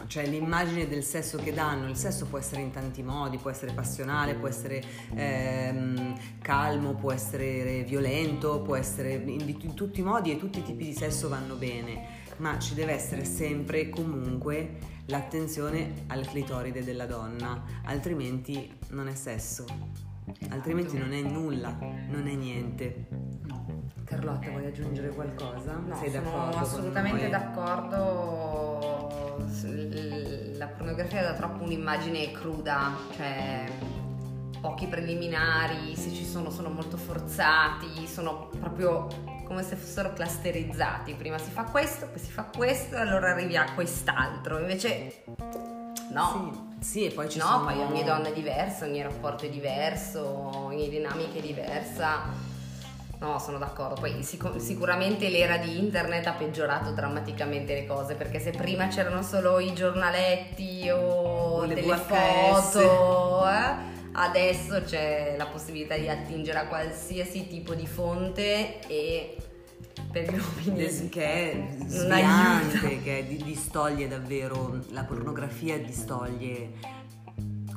cioè 0.06 0.26
l'immagine 0.26 0.86
del 0.86 1.02
sesso 1.02 1.38
che 1.38 1.52
danno, 1.52 1.88
il 1.88 1.96
sesso 1.96 2.26
può 2.26 2.38
essere 2.38 2.60
in 2.60 2.70
tanti 2.70 3.02
modi, 3.02 3.38
può 3.38 3.50
essere 3.50 3.72
passionale, 3.72 4.34
può 4.34 4.46
essere 4.48 4.82
ehm, 5.14 6.38
calmo, 6.40 6.94
può 6.94 7.10
essere 7.10 7.82
violento, 7.84 8.60
può 8.60 8.76
essere 8.76 9.14
in, 9.14 9.56
in 9.58 9.74
tutti 9.74 10.00
i 10.00 10.02
modi 10.02 10.30
e 10.30 10.36
tutti 10.36 10.58
i 10.60 10.62
tipi 10.62 10.84
di 10.84 10.92
sesso 10.92 11.28
vanno 11.28 11.56
bene, 11.56 12.22
ma 12.36 12.58
ci 12.58 12.74
deve 12.74 12.92
essere 12.92 13.24
sempre 13.24 13.80
e 13.80 13.88
comunque 13.88 14.92
l'attenzione 15.06 16.04
al 16.08 16.26
clitoride 16.26 16.84
della 16.84 17.06
donna, 17.06 17.62
altrimenti 17.84 18.72
non 18.90 19.08
è 19.08 19.14
sesso, 19.14 19.64
altrimenti 20.48 20.98
non 20.98 21.12
è 21.12 21.20
nulla, 21.20 21.76
non 22.08 22.26
è 22.26 22.34
niente. 22.34 23.06
Carlotta, 24.04 24.50
vuoi 24.50 24.66
aggiungere 24.66 25.08
qualcosa? 25.08 25.76
No, 25.76 25.94
Sei 25.96 26.10
sono 26.10 26.24
d'accordo 26.24 26.56
assolutamente 26.58 27.28
d'accordo. 27.28 29.12
La 30.56 30.66
pornografia 30.68 31.22
dà 31.22 31.34
troppo 31.34 31.64
un'immagine 31.64 32.30
cruda, 32.32 32.92
cioè 33.16 33.64
pochi 34.60 34.86
preliminari, 34.86 35.94
se 35.96 36.10
ci 36.12 36.24
sono 36.24 36.50
sono 36.50 36.70
molto 36.70 36.96
forzati, 36.96 38.06
sono 38.06 38.48
proprio 38.58 39.08
come 39.44 39.62
se 39.62 39.76
fossero 39.76 40.12
clusterizzati, 40.14 41.14
prima 41.14 41.36
si 41.38 41.50
fa 41.50 41.64
questo, 41.64 42.06
poi 42.06 42.18
si 42.18 42.30
fa 42.30 42.44
questo, 42.44 42.96
allora 42.96 43.30
arrivi 43.30 43.56
a 43.56 43.72
quest'altro, 43.74 44.58
invece 44.58 45.24
no. 46.10 46.74
Sì, 46.80 46.84
sì 46.86 47.06
e 47.06 47.10
poi 47.12 47.28
ci 47.28 47.38
no, 47.38 47.44
sono... 47.44 47.64
poi 47.64 47.80
ogni 47.80 48.04
donna 48.04 48.28
è 48.28 48.32
diversa, 48.32 48.84
ogni 48.84 49.02
rapporto 49.02 49.46
è 49.46 49.48
diverso, 49.48 50.50
ogni 50.66 50.88
dinamica 50.88 51.38
è 51.38 51.42
diversa 51.42 52.52
No, 53.24 53.38
sono 53.38 53.56
d'accordo. 53.56 53.94
Poi 53.94 54.22
sic- 54.22 54.60
sicuramente 54.60 55.30
l'era 55.30 55.56
di 55.56 55.78
internet 55.78 56.26
ha 56.26 56.32
peggiorato 56.32 56.90
drammaticamente 56.90 57.72
le 57.72 57.86
cose, 57.86 58.14
perché 58.14 58.38
se 58.38 58.50
prima 58.50 58.88
c'erano 58.88 59.22
solo 59.22 59.58
i 59.60 59.72
giornaletti 59.72 60.90
o, 60.90 61.60
o 61.60 61.66
delle 61.66 61.96
foto, 61.96 63.48
eh, 63.48 63.74
adesso 64.12 64.82
c'è 64.82 65.36
la 65.38 65.46
possibilità 65.46 65.96
di 65.96 66.08
attingere 66.08 66.58
a 66.58 66.66
qualsiasi 66.66 67.46
tipo 67.46 67.74
di 67.74 67.86
fonte 67.86 68.80
e 68.86 69.36
per 70.14 70.32
gli 70.32 70.38
uomini 70.38 71.08
che 71.08 71.24
è 71.24 71.76
sviante, 71.88 73.02
che 73.02 73.26
distoglie 73.42 74.06
davvero 74.06 74.78
la 74.90 75.02
pornografia 75.02 75.76
distoglie 75.76 76.70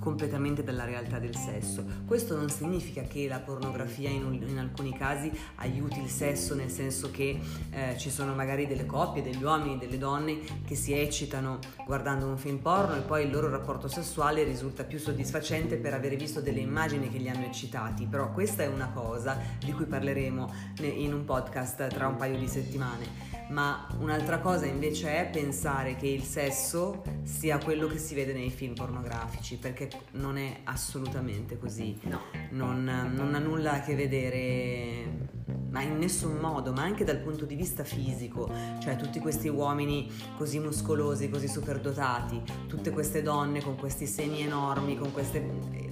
completamente 0.08 0.64
dalla 0.64 0.86
realtà 0.86 1.20
del 1.20 1.36
sesso. 1.36 1.84
Questo 2.06 2.38
non 2.38 2.50
significa 2.50 3.02
che 3.02 3.28
la 3.28 3.40
pornografia 3.40 4.10
in, 4.10 4.42
in 4.48 4.58
alcuni 4.58 4.98
casi 4.98 5.30
aiuti 5.56 6.00
il 6.00 6.08
sesso, 6.08 6.56
nel 6.56 6.70
senso 6.70 7.12
che 7.12 7.38
eh, 7.72 7.98
ci 7.98 8.10
sono 8.10 8.34
magari 8.34 8.68
delle 8.68 8.86
coppie, 8.86 9.22
degli 9.22 9.44
uomini, 9.44 9.78
delle 9.78 9.98
donne 9.98 10.40
che 10.66 10.76
si 10.76 10.94
eccitano 10.94 11.60
guardando 11.86 12.26
un 12.26 12.38
film 12.38 12.60
porno 12.60 12.96
e 12.96 13.02
poi 13.02 13.26
il 13.26 13.32
loro 13.32 13.50
rapporto 13.50 13.90
sessuale 13.90 14.46
risulta 14.46 14.86
più 14.86 14.98
soddisfacente 14.98 15.76
per 15.76 15.94
avere 15.94 16.16
visto 16.16 16.40
delle 16.40 16.62
immagini 16.62 17.10
che 17.10 17.18
li 17.18 17.28
hanno 17.28 17.44
eccitati. 17.44 18.06
Però 18.06 18.32
questa 18.32 18.64
è 18.64 18.68
una 18.68 18.90
cosa 18.94 19.38
di 19.60 19.74
cui 19.74 19.86
parleremo 19.86 20.54
in 20.84 21.14
un 21.14 21.26
podcast 21.26 21.86
tra 21.90 22.08
un 22.08 22.16
paio 22.16 22.38
di 22.38 22.48
settimane 22.48 23.37
ma 23.50 23.88
un'altra 24.00 24.40
cosa 24.40 24.66
invece 24.66 25.18
è 25.18 25.30
pensare 25.30 25.96
che 25.96 26.08
il 26.08 26.24
sesso 26.24 27.04
sia 27.24 27.58
quello 27.60 27.88
che 27.88 27.98
si 27.98 28.16
vede 28.16 28.34
nei 28.34 28.50
film 28.50 28.74
pornografici, 28.74 29.58
perché 29.58 29.90
non 30.12 30.38
è 30.38 30.62
assolutamente 30.64 31.58
così. 31.58 31.98
No. 32.04 32.22
Non, 32.52 32.84
non 32.84 33.36
ha 33.36 33.40
nulla 33.40 33.74
a 33.74 33.82
che 33.82 33.96
vedere 33.96 35.36
ma 35.70 35.82
in 35.82 35.98
nessun 35.98 36.38
modo, 36.38 36.72
ma 36.72 36.82
anche 36.82 37.04
dal 37.04 37.18
punto 37.18 37.46
di 37.46 37.56
vista 37.56 37.84
fisico, 37.84 38.50
cioè 38.80 38.96
tutti 38.96 39.20
questi 39.20 39.48
uomini 39.48 40.10
così 40.38 40.60
muscolosi, 40.60 41.30
così 41.30 41.48
superdotati, 41.48 42.42
tutte 42.68 42.90
queste 42.92 43.22
donne 43.22 43.62
con 43.62 43.76
questi 43.76 44.08
seni 44.08 44.42
enormi, 44.42 44.98
con 44.98 45.12
queste... 45.12 45.38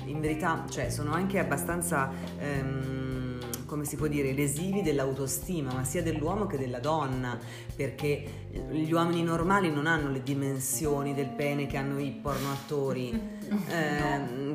in 0.06 0.20
verità, 0.20 0.66
cioè 0.70 0.90
sono 0.90 1.14
anche 1.14 1.40
abbastanza... 1.40 2.12
Ehm, 2.40 3.25
come 3.66 3.86
si 3.86 3.96
può 3.96 4.08
dire, 4.08 4.34
lesivi 4.34 4.82
dell'autostima, 4.82 5.74
ma 5.74 5.84
sia 5.84 6.02
dell'uomo 6.02 6.46
che 6.46 6.58
della 6.58 6.80
donna, 6.80 7.38
perché 7.76 8.48
gli 8.72 8.92
uomini 8.92 9.24
normali 9.24 9.72
non 9.72 9.88
hanno 9.88 10.10
le 10.10 10.22
dimensioni 10.22 11.14
del 11.14 11.30
pene 11.30 11.68
che 11.68 11.78
hanno 11.78 12.00
i 12.00 12.12
pornoattori. 12.12 13.12
eh, 13.70 14.54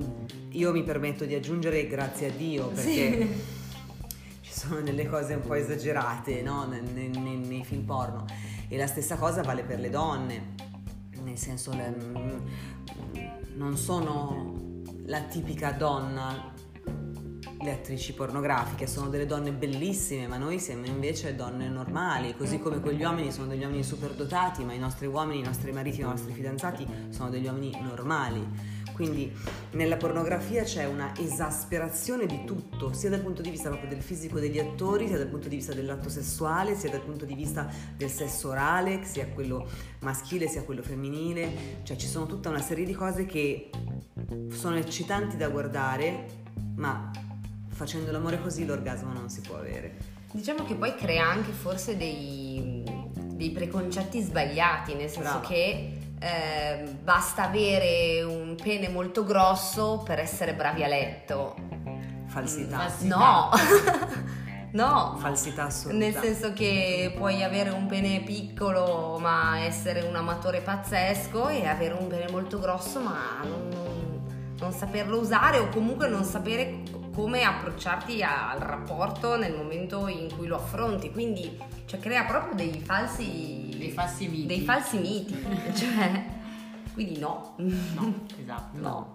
io 0.50 0.72
mi 0.72 0.82
permetto 0.82 1.24
di 1.24 1.34
aggiungere 1.34 1.86
grazie 1.86 2.28
a 2.28 2.30
Dio, 2.30 2.68
perché 2.68 2.82
sì. 2.82 3.28
ci 4.42 4.52
sono 4.52 4.80
delle 4.80 5.06
cose 5.06 5.34
un 5.34 5.42
po' 5.42 5.54
esagerate 5.54 6.42
no? 6.42 6.66
nei, 6.66 6.82
nei, 7.08 7.36
nei, 7.36 7.64
film 7.64 7.82
porno. 7.82 8.24
E 8.68 8.76
la 8.76 8.86
stessa 8.86 9.16
cosa 9.16 9.42
vale 9.42 9.62
per 9.62 9.80
le 9.80 9.90
donne, 9.90 10.54
nel 11.22 11.36
senso 11.36 11.72
le, 11.72 11.94
non 13.56 13.76
sono 13.76 14.82
la 15.06 15.22
tipica 15.22 15.72
donna 15.72 16.58
le 17.62 17.72
attrici 17.72 18.14
pornografiche 18.14 18.86
sono 18.86 19.08
delle 19.08 19.26
donne 19.26 19.52
bellissime, 19.52 20.26
ma 20.26 20.38
noi 20.38 20.58
siamo 20.58 20.86
invece 20.86 21.34
donne 21.34 21.68
normali, 21.68 22.34
così 22.36 22.58
come 22.58 22.80
quegli 22.80 23.02
uomini 23.02 23.30
sono 23.30 23.48
degli 23.48 23.62
uomini 23.62 23.84
superdotati, 23.84 24.64
ma 24.64 24.72
i 24.72 24.78
nostri 24.78 25.06
uomini, 25.06 25.40
i 25.40 25.44
nostri 25.44 25.70
mariti, 25.72 26.00
i 26.00 26.04
nostri 26.04 26.32
fidanzati 26.32 26.86
sono 27.10 27.28
degli 27.28 27.46
uomini 27.46 27.78
normali. 27.82 28.78
Quindi 28.94 29.32
nella 29.72 29.96
pornografia 29.96 30.62
c'è 30.62 30.84
una 30.86 31.12
esasperazione 31.16 32.26
di 32.26 32.44
tutto, 32.44 32.92
sia 32.92 33.08
dal 33.08 33.20
punto 33.20 33.40
di 33.40 33.50
vista 33.50 33.68
proprio 33.68 33.88
del 33.88 34.02
fisico 34.02 34.38
degli 34.38 34.58
attori, 34.58 35.06
sia 35.06 35.16
dal 35.16 35.28
punto 35.28 35.48
di 35.48 35.56
vista 35.56 35.72
dell'atto 35.72 36.10
sessuale, 36.10 36.74
sia 36.74 36.90
dal 36.90 37.00
punto 37.00 37.24
di 37.24 37.34
vista 37.34 37.66
del 37.96 38.10
sesso 38.10 38.50
orale, 38.50 39.04
sia 39.04 39.26
quello 39.28 39.66
maschile 40.00 40.48
sia 40.48 40.64
quello 40.64 40.82
femminile, 40.82 41.78
cioè 41.82 41.96
ci 41.96 42.06
sono 42.06 42.26
tutta 42.26 42.48
una 42.50 42.60
serie 42.60 42.84
di 42.84 42.94
cose 42.94 43.24
che 43.24 43.70
sono 44.50 44.76
eccitanti 44.76 45.36
da 45.36 45.48
guardare, 45.48 46.26
ma 46.76 47.10
facendo 47.80 48.12
l'amore 48.12 48.38
così 48.42 48.66
l'orgasmo 48.66 49.10
non 49.10 49.30
si 49.30 49.40
può 49.40 49.56
avere. 49.56 49.96
Diciamo 50.32 50.64
che 50.64 50.74
poi 50.74 50.94
crea 50.94 51.26
anche 51.26 51.50
forse 51.50 51.96
dei, 51.96 52.84
dei 53.14 53.50
preconcetti 53.52 54.20
sbagliati, 54.20 54.92
nel 54.92 55.08
senso 55.08 55.38
Brava. 55.38 55.46
che 55.46 55.98
eh, 56.20 56.94
basta 57.02 57.44
avere 57.44 58.22
un 58.22 58.54
pene 58.62 58.90
molto 58.90 59.24
grosso 59.24 60.02
per 60.04 60.18
essere 60.18 60.52
bravi 60.52 60.84
a 60.84 60.88
letto. 60.88 61.56
Falsità. 62.26 62.80
Falsità. 62.80 63.16
No, 63.16 63.50
no. 64.72 65.16
Falsità 65.18 65.64
assoluta. 65.64 65.98
Nel 65.98 66.14
senso 66.14 66.52
che 66.52 67.14
puoi 67.16 67.42
avere 67.42 67.70
un 67.70 67.86
pene 67.86 68.20
piccolo 68.20 69.16
ma 69.18 69.60
essere 69.60 70.02
un 70.02 70.14
amatore 70.14 70.60
pazzesco 70.60 71.48
e 71.48 71.66
avere 71.66 71.94
un 71.94 72.08
pene 72.08 72.30
molto 72.30 72.58
grosso 72.58 73.00
ma 73.00 73.40
non, 73.42 73.68
non- 73.72 74.54
non 74.58 74.72
saperlo 74.72 75.18
usare 75.18 75.56
o 75.56 75.70
comunque 75.70 76.06
non 76.08 76.22
sapere 76.24 76.82
come 77.12 77.42
approcciarti 77.42 78.22
a- 78.22 78.50
al 78.50 78.60
rapporto 78.60 79.36
nel 79.36 79.54
momento 79.56 80.06
in 80.08 80.28
cui 80.36 80.46
lo 80.46 80.56
affronti. 80.56 81.10
Quindi 81.10 81.58
cioè, 81.86 81.98
crea 82.00 82.24
proprio 82.24 82.54
dei 82.54 82.80
falsi, 82.80 83.74
Dei 83.76 83.90
falsi 83.90 84.28
miti. 84.28 84.46
dei 84.46 84.60
falsi 84.62 84.98
miti. 84.98 85.44
cioè, 85.74 86.24
quindi 86.92 87.18
no. 87.18 87.54
No, 87.56 88.14
esatto. 88.40 88.78
No. 88.78 89.12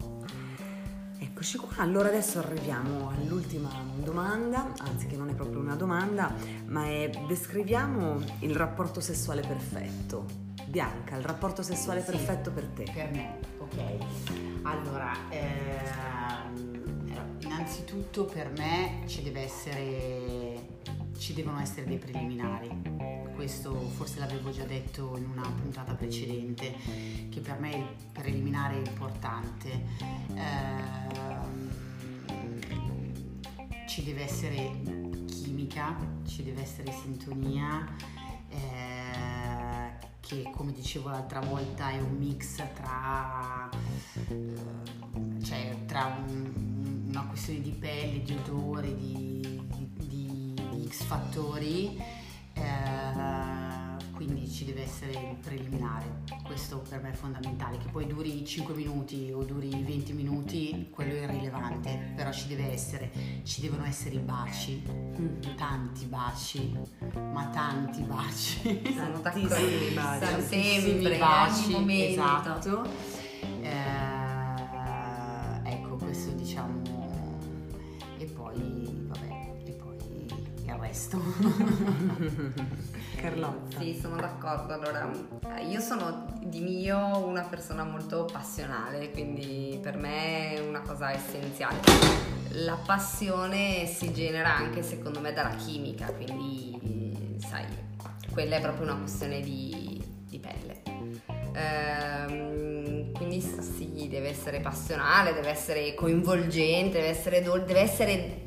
Eccoci 1.18 1.58
qua, 1.58 1.70
allora 1.78 2.08
adesso 2.10 2.40
arriviamo 2.40 3.10
all'ultima 3.10 3.70
domanda, 3.98 4.72
anzi 4.80 5.06
che 5.08 5.18
non 5.18 5.30
è 5.30 5.34
proprio 5.34 5.60
una 5.60 5.76
domanda, 5.76 6.34
ma 6.68 6.86
è 6.86 7.10
descriviamo 7.28 8.20
il 8.40 8.56
rapporto 8.56 9.00
sessuale 9.02 9.42
perfetto. 9.42 10.26
Bianca, 10.66 11.16
il 11.16 11.24
rapporto 11.24 11.62
sessuale 11.62 12.00
Sì. 12.04 12.12
perfetto 12.12 12.52
per 12.52 12.66
te. 12.68 12.84
Per 12.94 13.12
me, 13.12 13.40
ok. 13.60 13.78
Allora, 14.64 15.12
ehm, 15.30 16.25
innanzitutto 17.66 18.26
per 18.26 18.52
me 18.52 19.02
ci 19.08 19.24
essere, 19.42 20.78
ci 21.18 21.34
devono 21.34 21.60
essere 21.60 21.88
dei 21.88 21.98
preliminari. 21.98 22.70
Questo 23.34 23.74
forse 23.90 24.20
l'avevo 24.20 24.52
già 24.52 24.66
detto 24.66 25.18
in 25.18 25.28
una 25.28 25.50
puntata 25.50 25.96
precedente, 25.96 26.76
che 27.30 27.40
per 27.40 27.60
me 27.60 27.76
il 27.76 27.88
preliminare 28.12 28.76
è 28.76 28.88
importante. 28.88 29.84
Ehm, 30.36 31.72
ci 33.88 34.04
deve 34.04 34.24
essere 34.24 34.70
chimica, 35.26 35.98
ci 36.28 36.44
deve 36.44 36.62
essere 36.62 36.92
sintonia, 36.92 37.84
eh, 38.50 39.92
che 40.20 40.52
come 40.52 40.72
dicevo 40.72 41.10
l'altra 41.10 41.40
volta 41.40 41.90
è 41.90 42.00
un 42.00 42.16
mix 42.16 42.62
tra, 42.76 43.68
eh, 44.30 45.44
cioè, 45.44 45.76
tra 45.88 46.24
un- 46.28 46.75
una 47.16 47.26
questione 47.28 47.62
di 47.62 47.72
pelle, 47.72 48.22
di 48.24 48.34
odori, 48.34 48.96
di, 48.96 49.62
di- 50.08 50.54
di 50.72 50.88
X 50.90 51.04
fattori. 51.04 51.98
eh, 52.54 53.94
quindi 54.14 54.50
ci 54.50 54.64
deve 54.64 54.84
essere 54.84 55.12
il 55.12 55.36
preliminare, 55.42 56.22
questo 56.44 56.82
per 56.88 57.02
me 57.02 57.10
è 57.12 57.14
fondamentale, 57.14 57.78
che 57.78 57.90
poi 57.90 58.08
duri 58.08 58.46
5 58.46 58.74
minuti 58.74 59.30
o 59.34 59.44
duri 59.44 59.68
20 59.70 60.14
minuti, 60.14 60.88
quello 60.90 61.16
è 61.16 61.24
irrilevante, 61.24 62.14
però 62.16 62.32
ci 62.32 62.48
deve 62.48 62.72
essere, 62.72 63.12
ci 63.44 63.60
devono 63.60 63.84
essere 63.86 64.16
i 64.16 64.20
baci, 64.20 64.82
tanti 65.58 66.06
baci, 66.06 66.74
ma 67.34 67.48
tanti 67.48 68.02
baci. 68.04 68.82
Sono 68.96 69.20
Tantissimi 69.22 69.94
baci. 69.94 70.20
Tantissimi 70.26 70.80
sempre 70.82 71.18
baci, 71.18 71.72
momento. 71.72 72.22
esatto. 72.22 72.84
Eh, 73.62 73.74
ecco, 75.72 75.96
questo 75.98 76.32
diciamo. 76.32 76.85
Il 80.86 80.88
resto. 80.88 81.20
Carlotta. 83.16 83.80
Sì, 83.80 83.98
sono 84.00 84.16
d'accordo. 84.18 84.74
Allora, 84.74 85.10
io 85.60 85.80
sono 85.80 86.34
di 86.44 86.60
mio 86.60 87.26
una 87.26 87.44
persona 87.44 87.84
molto 87.84 88.26
passionale, 88.32 89.12
quindi 89.12 89.80
per 89.82 89.98
me 89.98 90.54
è 90.54 90.60
una 90.60 90.82
cosa 90.82 91.12
essenziale. 91.12 91.78
La 92.52 92.78
passione 92.86 93.86
si 93.86 94.14
genera 94.14 94.56
anche 94.56 94.82
secondo 94.84 95.20
me 95.20 95.34
dalla 95.34 95.56
chimica, 95.56 96.06
quindi 96.14 97.38
sai, 97.40 97.66
quella 98.32 98.58
è 98.58 98.62
proprio 98.62 98.84
una 98.84 98.98
questione 98.98 99.42
di, 99.42 100.02
di 100.28 100.40
pelle. 100.40 100.84
Ehm, 101.54 103.12
quindi 103.14 103.42
sì, 103.42 104.08
deve 104.10 104.30
essere 104.30 104.60
passionale, 104.60 105.34
deve 105.34 105.50
essere 105.50 105.94
coinvolgente, 105.94 106.98
deve 106.98 107.10
essere, 107.10 107.42
dol- 107.42 107.64
deve 107.66 107.80
essere 107.80 108.44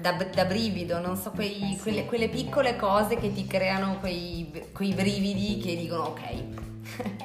da, 0.00 0.12
da 0.12 0.44
brivido, 0.44 0.98
non 1.00 1.16
so, 1.16 1.30
quei- 1.30 1.78
quelle, 1.82 2.04
quelle 2.06 2.28
piccole 2.28 2.76
cose 2.76 3.16
che 3.16 3.32
ti 3.32 3.46
creano 3.46 3.98
quei, 4.00 4.50
quei 4.72 4.92
brividi 4.94 5.58
che 5.58 5.76
dicono 5.76 6.04
ok. 6.04 6.20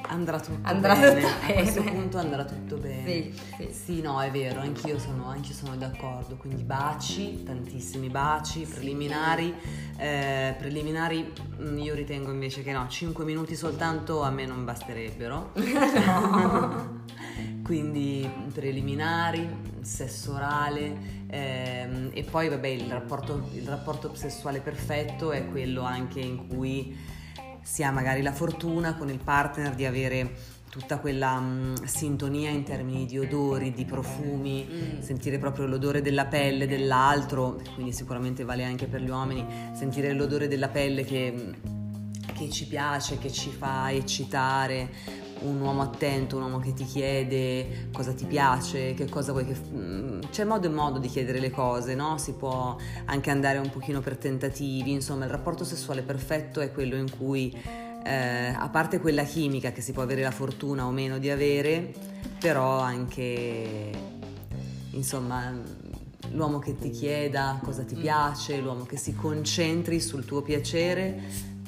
Andrà 0.08 0.40
tutto 0.40 0.60
Andrà 0.68 0.96
bene. 0.96 1.22
tutto 1.22 1.28
A 1.28 1.54
questo 1.54 1.82
bene. 1.82 1.84
punto 1.84 2.18
andrà 2.18 2.46
tutto 2.46 2.78
bene. 2.78 3.06
Sì, 3.06 3.34
sì. 3.58 3.68
Sì, 3.72 4.02
no, 4.02 4.22
è 4.22 4.30
vero, 4.32 4.60
anch'io 4.60 5.00
sono, 5.00 5.28
anch'io 5.28 5.54
sono 5.54 5.76
d'accordo. 5.76 6.36
Quindi 6.38 6.64
baci, 6.64 7.44
tantissimi 7.44 8.10
baci, 8.10 8.62
preliminari. 8.66 9.54
eh, 9.98 10.56
preliminari 10.58 11.32
mm, 11.62 11.78
io 11.78 11.94
ritengo 11.96 12.32
invece 12.32 12.64
che 12.64 12.72
no, 12.72 12.88
5 12.88 13.24
minuti 13.26 13.56
soltanto 13.56 14.22
a 14.22 14.30
me 14.30 14.46
non 14.46 14.64
basterebbero. 14.66 15.52
Quindi 17.64 18.30
preliminari, 18.54 19.48
sesso 19.82 20.34
orale 20.34 21.22
ehm, 21.28 22.10
e 22.14 22.24
poi 22.24 22.50
vabbè 22.50 22.68
il 22.68 22.92
rapporto, 22.92 23.50
il 23.54 23.68
rapporto 23.68 24.14
sessuale 24.16 24.60
perfetto 24.60 25.32
è 25.32 25.48
quello 25.50 25.82
anche 25.84 26.20
in 26.20 26.48
cui 26.48 26.96
si 27.64 27.84
ha 27.84 27.92
magari 27.92 28.22
la 28.22 28.32
fortuna 28.34 28.96
con 28.96 29.10
il 29.10 29.20
partner 29.20 29.74
di 29.74 29.86
avere 29.86 30.36
tutta 30.70 30.98
quella 30.98 31.40
mm, 31.40 31.76
sintonia 31.84 32.50
in 32.50 32.64
termini 32.64 33.06
di 33.06 33.20
odori, 33.20 33.72
di 33.74 33.86
profumi, 33.86 34.68
Mm. 34.68 35.00
sentire 35.02 35.38
proprio 35.38 35.66
l'odore 35.68 36.02
della 36.02 36.26
pelle 36.26 36.68
dell'altro, 36.68 37.62
quindi 37.76 37.94
sicuramente 37.94 38.44
vale 38.44 38.64
anche 38.64 38.88
per 38.88 39.02
gli 39.02 39.10
uomini, 39.10 39.46
sentire 39.74 40.14
l'odore 40.14 40.48
della 40.48 40.70
pelle 40.70 41.04
che, 41.04 41.52
che 42.34 42.50
ci 42.50 42.66
piace, 42.68 43.20
che 43.20 43.32
ci 43.32 43.52
fa 43.52 43.92
eccitare, 43.92 44.90
un 45.44 45.60
uomo 45.62 45.82
attento, 45.82 46.38
un 46.38 46.44
uomo 46.44 46.60
che 46.60 46.74
ti 46.74 46.86
chiede 46.86 47.88
cosa 47.92 48.14
ti 48.14 48.26
piace, 48.26 48.94
che 48.94 49.08
cosa 49.10 49.32
vuoi 49.32 49.46
che... 49.46 49.56
mm, 49.56 50.22
C'è 50.32 50.44
modo 50.44 50.68
e 50.68 50.70
modo 50.70 51.00
di 51.00 51.08
chiedere 51.08 51.40
le 51.40 51.52
cose, 51.52 51.96
no? 51.96 52.18
Si 52.18 52.34
può 52.34 52.76
anche 53.06 53.30
andare 53.30 53.58
un 53.58 53.70
pochino 53.70 54.02
per 54.02 54.18
tentativi, 54.18 54.92
insomma 54.92 55.26
il 55.26 55.32
rapporto 55.32 55.64
sessuale 55.64 56.02
perfetto 56.02 56.60
è 56.62 56.72
quello 56.72 56.96
in 56.96 57.10
cui, 57.16 57.56
eh, 58.04 58.54
a 58.56 58.70
parte 58.70 59.00
quella 59.00 59.24
chimica 59.24 59.72
che 59.72 59.82
si 59.82 59.92
può 59.92 60.02
avere 60.02 60.22
la 60.22 60.32
fortuna 60.32 60.86
o 60.86 60.92
meno 60.92 61.18
di 61.18 61.30
avere, 61.30 61.94
però 62.40 62.80
anche, 62.80 63.92
insomma, 64.92 65.54
l'uomo 66.32 66.60
che 66.60 66.78
ti 66.78 66.90
chieda 66.90 67.60
cosa 67.64 67.84
ti 67.84 67.96
piace, 67.96 68.58
l'uomo 68.58 68.86
che 68.86 68.98
si 68.98 69.14
concentri 69.14 70.00
sul 70.00 70.26
tuo 70.26 70.42
piacere 70.42 71.22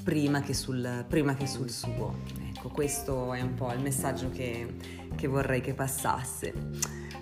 prima 0.03 0.41
che 0.41 0.53
sul, 0.53 1.05
prima 1.07 1.34
che 1.36 1.47
sul 1.47 1.69
suo. 1.69 2.45
Ecco, 2.66 2.74
questo 2.74 3.34
è 3.34 3.41
un 3.41 3.53
po' 3.53 3.72
il 3.74 3.80
messaggio 3.80 4.32
che, 4.32 4.76
che 5.16 5.28
vorrei 5.28 5.61
che 5.61 5.76
passasse. 5.76 6.51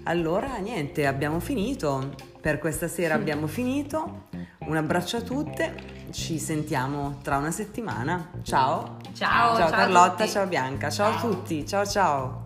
Allora, 0.04 0.58
niente, 0.58 1.06
abbiamo 1.06 1.40
finito. 1.42 2.16
Per 2.40 2.60
questa 2.60 2.88
sera 2.88 3.16
abbiamo 3.16 3.48
finito. 3.48 4.28
Un 4.60 4.78
abbraccio 4.78 5.18
a 5.18 5.22
tutte. 5.22 6.08
Ci 6.12 6.40
sentiamo 6.40 7.18
tra 7.22 7.38
una 7.38 7.52
settimana. 7.52 8.32
Ciao. 8.44 8.98
Ciao, 9.14 9.58
ciao 9.58 9.68
a 9.68 9.70
Carlotta, 9.70 10.26
ciao 10.28 10.48
Bianca. 10.48 10.90
Ciao, 10.90 11.10
a 11.10 11.20
Ciao. 11.20 11.30
tutti. 11.30 11.68
Ciao 11.68 11.86
ciao. 11.86 12.44